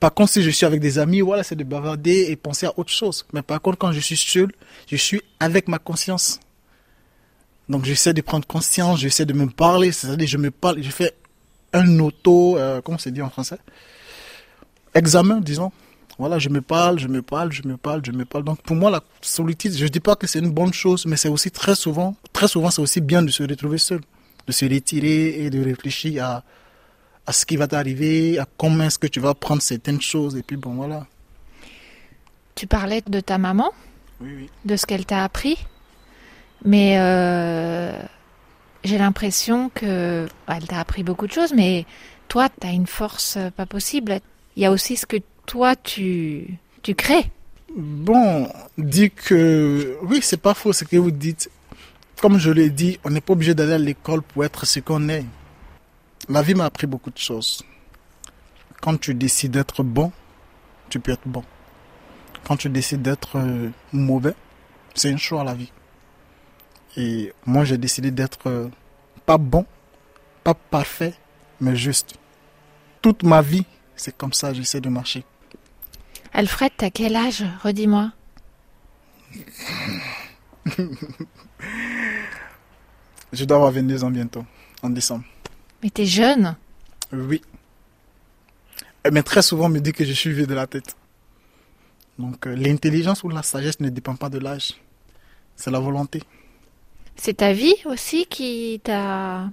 Par 0.00 0.12
contre, 0.12 0.32
si 0.32 0.42
je 0.42 0.50
suis 0.50 0.66
avec 0.66 0.80
des 0.80 0.98
amis, 0.98 1.20
voilà, 1.20 1.44
c'est 1.44 1.54
de 1.54 1.64
bavarder 1.64 2.26
et 2.28 2.36
penser 2.36 2.66
à 2.66 2.72
autre 2.76 2.90
chose. 2.90 3.24
Mais 3.32 3.42
par 3.42 3.60
contre, 3.60 3.78
quand 3.78 3.92
je 3.92 4.00
suis 4.00 4.16
seul, 4.16 4.50
je 4.88 4.96
suis 4.96 5.22
avec 5.38 5.68
ma 5.68 5.78
conscience. 5.78 6.40
Donc, 7.68 7.84
j'essaie 7.84 8.12
de 8.12 8.20
prendre 8.20 8.46
conscience, 8.46 8.98
j'essaie 8.98 9.24
de 9.24 9.32
me 9.32 9.46
parler, 9.46 9.92
c'est-à-dire, 9.92 10.26
je 10.26 10.38
me 10.38 10.50
parle, 10.50 10.82
je 10.82 10.90
fais 10.90 11.14
un 11.72 12.00
auto, 12.00 12.58
euh, 12.58 12.80
comment 12.82 12.98
c'est 12.98 13.12
dit 13.12 13.22
en 13.22 13.30
français? 13.30 13.58
Examen, 14.94 15.40
disons. 15.40 15.70
Voilà, 16.18 16.38
je 16.38 16.48
me 16.50 16.60
parle, 16.60 16.98
je 16.98 17.08
me 17.08 17.22
parle, 17.22 17.52
je 17.52 17.62
me 17.66 17.76
parle, 17.76 18.02
je 18.04 18.12
me 18.12 18.24
parle. 18.24 18.44
Donc 18.44 18.60
pour 18.62 18.76
moi, 18.76 18.90
la 18.90 19.00
solitude, 19.20 19.72
je 19.74 19.84
ne 19.84 19.88
dis 19.88 20.00
pas 20.00 20.14
que 20.14 20.26
c'est 20.26 20.38
une 20.38 20.50
bonne 20.50 20.72
chose, 20.72 21.06
mais 21.06 21.16
c'est 21.16 21.28
aussi 21.28 21.50
très 21.50 21.74
souvent, 21.74 22.14
très 22.32 22.48
souvent, 22.48 22.70
c'est 22.70 22.82
aussi 22.82 23.00
bien 23.00 23.22
de 23.22 23.30
se 23.30 23.42
retrouver 23.42 23.78
seul, 23.78 24.00
de 24.46 24.52
se 24.52 24.64
retirer 24.66 25.42
et 25.44 25.50
de 25.50 25.62
réfléchir 25.64 26.24
à, 26.24 26.44
à 27.26 27.32
ce 27.32 27.44
qui 27.46 27.56
va 27.56 27.66
t'arriver, 27.66 28.38
à 28.38 28.46
comment 28.56 28.84
est-ce 28.84 28.98
que 28.98 29.06
tu 29.06 29.20
vas 29.20 29.34
prendre 29.34 29.62
certaines 29.62 30.00
choses, 30.00 30.36
et 30.36 30.42
puis 30.42 30.56
bon, 30.56 30.74
voilà. 30.74 31.06
Tu 32.54 32.66
parlais 32.66 33.02
de 33.06 33.20
ta 33.20 33.38
maman, 33.38 33.70
Oui, 34.20 34.30
oui. 34.36 34.50
de 34.64 34.76
ce 34.76 34.84
qu'elle 34.86 35.06
t'a 35.06 35.24
appris, 35.24 35.56
mais 36.64 36.98
euh, 36.98 37.98
j'ai 38.84 38.98
l'impression 38.98 39.70
que 39.74 40.28
elle 40.46 40.66
t'a 40.68 40.78
appris 40.78 41.02
beaucoup 41.02 41.26
de 41.26 41.32
choses, 41.32 41.54
mais 41.54 41.86
toi, 42.28 42.48
tu 42.60 42.66
as 42.66 42.70
une 42.70 42.86
force 42.86 43.36
euh, 43.38 43.50
pas 43.50 43.66
possible. 43.66 44.20
Il 44.56 44.62
y 44.62 44.66
a 44.66 44.70
aussi 44.70 44.96
ce 44.96 45.06
que 45.06 45.16
toi, 45.46 45.76
tu, 45.76 46.58
tu 46.82 46.94
crées. 46.94 47.30
Bon, 47.74 48.48
dit 48.76 49.10
que 49.10 49.96
oui, 50.02 50.20
c'est 50.22 50.40
pas 50.40 50.54
faux 50.54 50.72
ce 50.72 50.84
que 50.84 50.96
vous 50.96 51.10
dites. 51.10 51.50
Comme 52.20 52.38
je 52.38 52.50
l'ai 52.50 52.70
dit, 52.70 52.98
on 53.04 53.10
n'est 53.10 53.20
pas 53.20 53.32
obligé 53.32 53.54
d'aller 53.54 53.72
à 53.72 53.78
l'école 53.78 54.22
pour 54.22 54.44
être 54.44 54.66
ce 54.66 54.80
qu'on 54.80 55.08
est. 55.08 55.24
La 56.28 56.42
vie 56.42 56.54
m'a 56.54 56.66
appris 56.66 56.86
beaucoup 56.86 57.10
de 57.10 57.18
choses. 57.18 57.64
Quand 58.80 59.00
tu 59.00 59.14
décides 59.14 59.52
d'être 59.52 59.82
bon, 59.82 60.12
tu 60.88 61.00
peux 61.00 61.12
être 61.12 61.26
bon. 61.26 61.42
Quand 62.44 62.56
tu 62.56 62.68
décides 62.68 63.02
d'être 63.02 63.38
euh, 63.38 63.70
mauvais, 63.92 64.34
c'est 64.94 65.10
un 65.12 65.16
choix 65.16 65.42
la 65.44 65.54
vie. 65.54 65.72
Et 66.96 67.32
moi, 67.46 67.64
j'ai 67.64 67.78
décidé 67.78 68.10
d'être 68.10 68.48
euh, 68.48 68.68
pas 69.24 69.38
bon, 69.38 69.64
pas 70.44 70.54
parfait, 70.54 71.14
mais 71.60 71.74
juste. 71.74 72.14
Toute 73.00 73.22
ma 73.22 73.40
vie, 73.40 73.64
c'est 73.96 74.16
comme 74.16 74.32
ça, 74.32 74.52
j'essaie 74.52 74.80
de 74.80 74.88
marcher. 74.88 75.24
Alfred, 76.32 76.72
t'as 76.76 76.90
quel 76.90 77.14
âge? 77.16 77.44
Redis-moi. 77.62 78.12
Je 83.32 83.44
dois 83.44 83.56
avoir 83.56 83.72
22 83.72 84.04
ans 84.04 84.10
bientôt, 84.10 84.44
en 84.82 84.90
décembre. 84.90 85.24
Mais 85.82 85.90
t'es 85.90 86.04
jeune? 86.06 86.54
Oui. 87.12 87.40
Euh, 89.06 89.10
Mais 89.12 89.22
très 89.22 89.42
souvent, 89.42 89.66
on 89.66 89.70
me 89.70 89.80
dit 89.80 89.92
que 89.92 90.04
je 90.04 90.12
suis 90.12 90.32
vieux 90.32 90.46
de 90.46 90.54
la 90.54 90.66
tête. 90.66 90.94
Donc, 92.18 92.46
euh, 92.46 92.54
l'intelligence 92.54 93.22
ou 93.24 93.28
la 93.30 93.42
sagesse 93.42 93.80
ne 93.80 93.88
dépend 93.88 94.14
pas 94.16 94.28
de 94.28 94.38
l'âge. 94.38 94.74
C'est 95.56 95.70
la 95.70 95.80
volonté. 95.80 96.22
C'est 97.16 97.38
ta 97.38 97.52
vie 97.52 97.74
aussi 97.86 98.26
qui 98.26 98.80
t'a 98.84 99.50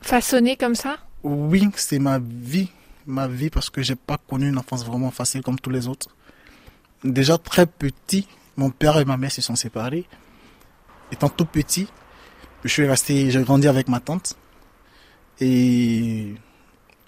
façonné 0.00 0.56
comme 0.56 0.74
ça? 0.74 0.96
Oui, 1.22 1.68
c'est 1.76 1.98
ma 1.98 2.18
vie. 2.18 2.70
Ma 3.06 3.26
vie 3.28 3.50
parce 3.50 3.70
que 3.70 3.82
j'ai 3.82 3.96
pas 3.96 4.18
connu 4.18 4.48
une 4.48 4.58
enfance 4.58 4.84
vraiment 4.84 5.10
facile 5.10 5.42
comme 5.42 5.58
tous 5.58 5.70
les 5.70 5.86
autres. 5.88 6.08
Déjà 7.04 7.38
très 7.38 7.66
petit, 7.66 8.26
mon 8.56 8.70
père 8.70 8.98
et 8.98 9.04
ma 9.04 9.16
mère 9.16 9.30
se 9.30 9.40
sont 9.40 9.54
séparés. 9.54 10.06
Étant 11.12 11.28
tout 11.28 11.46
petit, 11.46 11.88
je 12.64 12.68
suis 12.68 12.86
resté, 12.86 13.30
j'ai 13.30 13.42
grandi 13.42 13.68
avec 13.68 13.88
ma 13.88 14.00
tante. 14.00 14.36
Et 15.40 16.34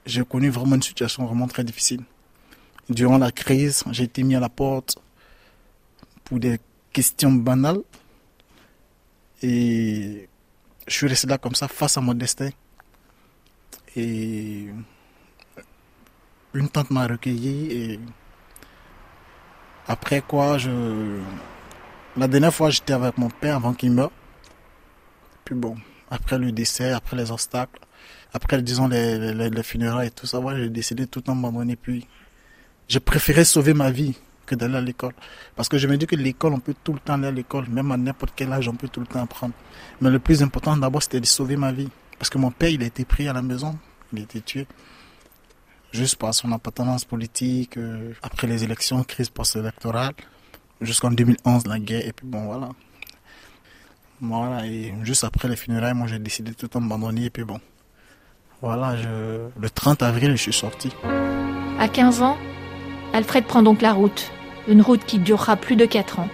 j'ai 0.07 0.25
connu 0.25 0.49
vraiment 0.51 0.77
une 0.77 0.83
situation 0.83 1.27
vraiment 1.27 1.49
très 1.49 1.65
difficile. 1.65 2.05
Durant 2.89 3.19
la 3.19 3.33
crise, 3.33 3.83
j'ai 3.91 4.05
été 4.05 4.23
mis 4.23 4.37
à 4.37 4.41
la 4.41 4.49
porte 4.49 4.99
pour 6.25 6.39
des 6.39 6.61
questions 6.93 7.33
banales. 7.33 7.83
Et 9.43 10.29
je 10.87 10.95
suis 10.95 11.09
resté 11.09 11.27
là 11.27 11.39
comme 11.39 11.55
ça 11.55 11.67
face 11.67 11.97
à 11.97 12.01
mon 12.01 12.15
destin. 12.15 12.51
Et 13.97 14.69
une 16.55 16.69
tante 16.69 16.91
m'a 16.91 17.09
recueilli 17.09 17.73
et 17.73 18.01
après 19.91 20.23
quoi, 20.23 20.57
je... 20.57 20.71
La 22.17 22.29
dernière 22.29 22.55
fois, 22.55 22.71
j'étais 22.71 22.93
avec 22.93 23.19
mon 23.19 23.29
père 23.29 23.57
avant 23.57 23.75
qu'il 23.75 23.91
meure. 23.91 24.13
Puis 25.45 25.57
bon, 25.57 25.77
après 26.11 26.39
le 26.39 26.53
décès, 26.53 26.93
après 26.93 27.17
les 27.17 27.33
obstacles, 27.33 27.81
après, 28.33 28.63
disons, 28.63 28.87
les, 28.87 29.35
les, 29.35 29.51
les 29.51 29.63
funérailles 29.65 30.09
et 30.09 30.11
tout 30.13 30.27
ça, 30.27 30.41
j'ai 30.55 30.69
décidé 30.71 31.07
de 31.07 31.11
tout 31.11 31.25
abandonner. 31.27 31.75
Puis, 31.75 32.07
j'ai 32.87 33.01
préféré 33.01 33.45
sauver 33.45 33.75
ma 33.75 33.91
vie 33.91 34.17
que 34.47 34.55
d'aller 34.55 34.77
à 34.77 34.81
l'école. 34.81 35.13
Parce 35.57 35.69
que 35.69 35.77
je 35.77 35.89
me 35.89 35.97
dis 35.97 36.07
que 36.07 36.15
l'école, 36.15 36.53
on 36.53 36.61
peut 36.61 36.77
tout 36.85 36.93
le 36.93 37.01
temps 37.01 37.15
aller 37.15 37.27
à 37.27 37.33
l'école. 37.33 37.69
Même 37.69 37.91
à 37.91 37.97
n'importe 37.97 38.35
quel 38.37 38.53
âge, 38.53 38.69
on 38.69 38.77
peut 38.77 38.89
tout 38.89 39.01
le 39.01 39.07
temps 39.07 39.23
apprendre. 39.23 39.55
Mais 40.01 40.11
le 40.11 40.21
plus 40.21 40.41
important, 40.45 40.77
d'abord, 40.77 41.03
c'était 41.03 41.21
de 41.21 41.27
sauver 41.27 41.57
ma 41.57 41.73
vie. 41.73 41.89
Parce 42.17 42.31
que 42.31 42.39
mon 42.39 42.53
père, 42.53 42.69
il 42.69 42.81
a 42.85 42.87
été 42.87 43.05
pris 43.05 43.27
à 43.27 43.33
la 43.33 43.43
maison. 43.43 43.77
Il 44.13 44.21
a 44.21 44.23
été 44.23 44.41
tué. 44.41 44.69
Juste 45.93 46.17
par 46.17 46.33
son 46.33 46.53
appartenance 46.53 47.05
politique, 47.05 47.77
euh, 47.77 48.13
après 48.23 48.47
les 48.47 48.63
élections, 48.63 49.03
crise 49.03 49.29
post-électorale, 49.29 50.13
jusqu'en 50.81 51.11
2011, 51.11 51.67
la 51.67 51.79
guerre, 51.79 52.07
et 52.07 52.13
puis 52.13 52.27
bon, 52.27 52.45
voilà. 52.45 52.69
Voilà, 54.21 54.67
et 54.67 54.95
juste 55.03 55.25
après 55.25 55.49
les 55.49 55.57
funérailles, 55.57 55.95
moi 55.95 56.07
j'ai 56.07 56.19
décidé 56.19 56.53
de 56.53 56.57
tout 56.57 56.71
abandonner, 56.79 57.25
et 57.25 57.31
puis 57.31 57.45
bon. 57.45 57.59
Voilà, 58.63 58.95
le 58.95 59.71
30 59.71 60.03
avril, 60.03 60.33
je 60.33 60.43
suis 60.43 60.53
sorti. 60.53 60.91
À 61.79 61.89
15 61.89 62.23
ans, 62.23 62.37
Alfred 63.13 63.45
prend 63.45 63.63
donc 63.63 63.83
la 63.83 63.93
route, 63.93 64.31
une 64.69 64.83
route 64.83 65.05
qui 65.05 65.19
durera 65.19 65.57
plus 65.57 65.77
de 65.77 65.87
4 65.87 66.21
ans. 66.21 66.29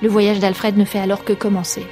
Le 0.00 0.08
voyage 0.08 0.38
d'Alfred 0.38 0.78
ne 0.78 0.84
fait 0.84 1.00
alors 1.00 1.24
que 1.24 1.32
commencer. 1.32 1.84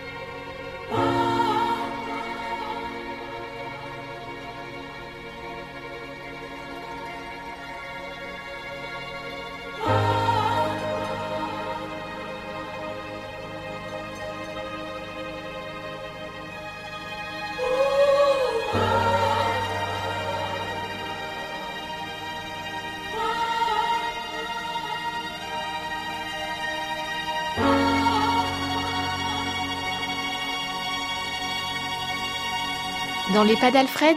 Dans 33.38 33.44
les 33.44 33.54
pas 33.54 33.70
d'Alfred, 33.70 34.16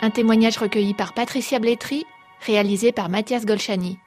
un 0.00 0.10
témoignage 0.10 0.56
recueilli 0.56 0.94
par 0.94 1.12
Patricia 1.12 1.58
Blétry, 1.58 2.06
réalisé 2.46 2.92
par 2.92 3.08
Mathias 3.08 3.44
Golchani. 3.44 3.98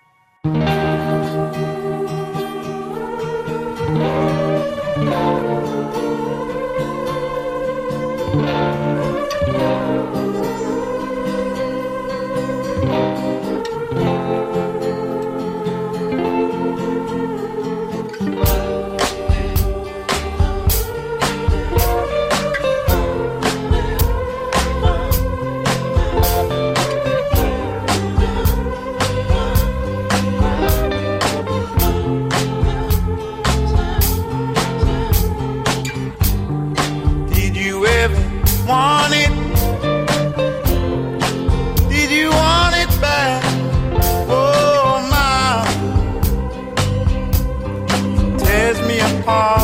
Oh. 49.26 49.63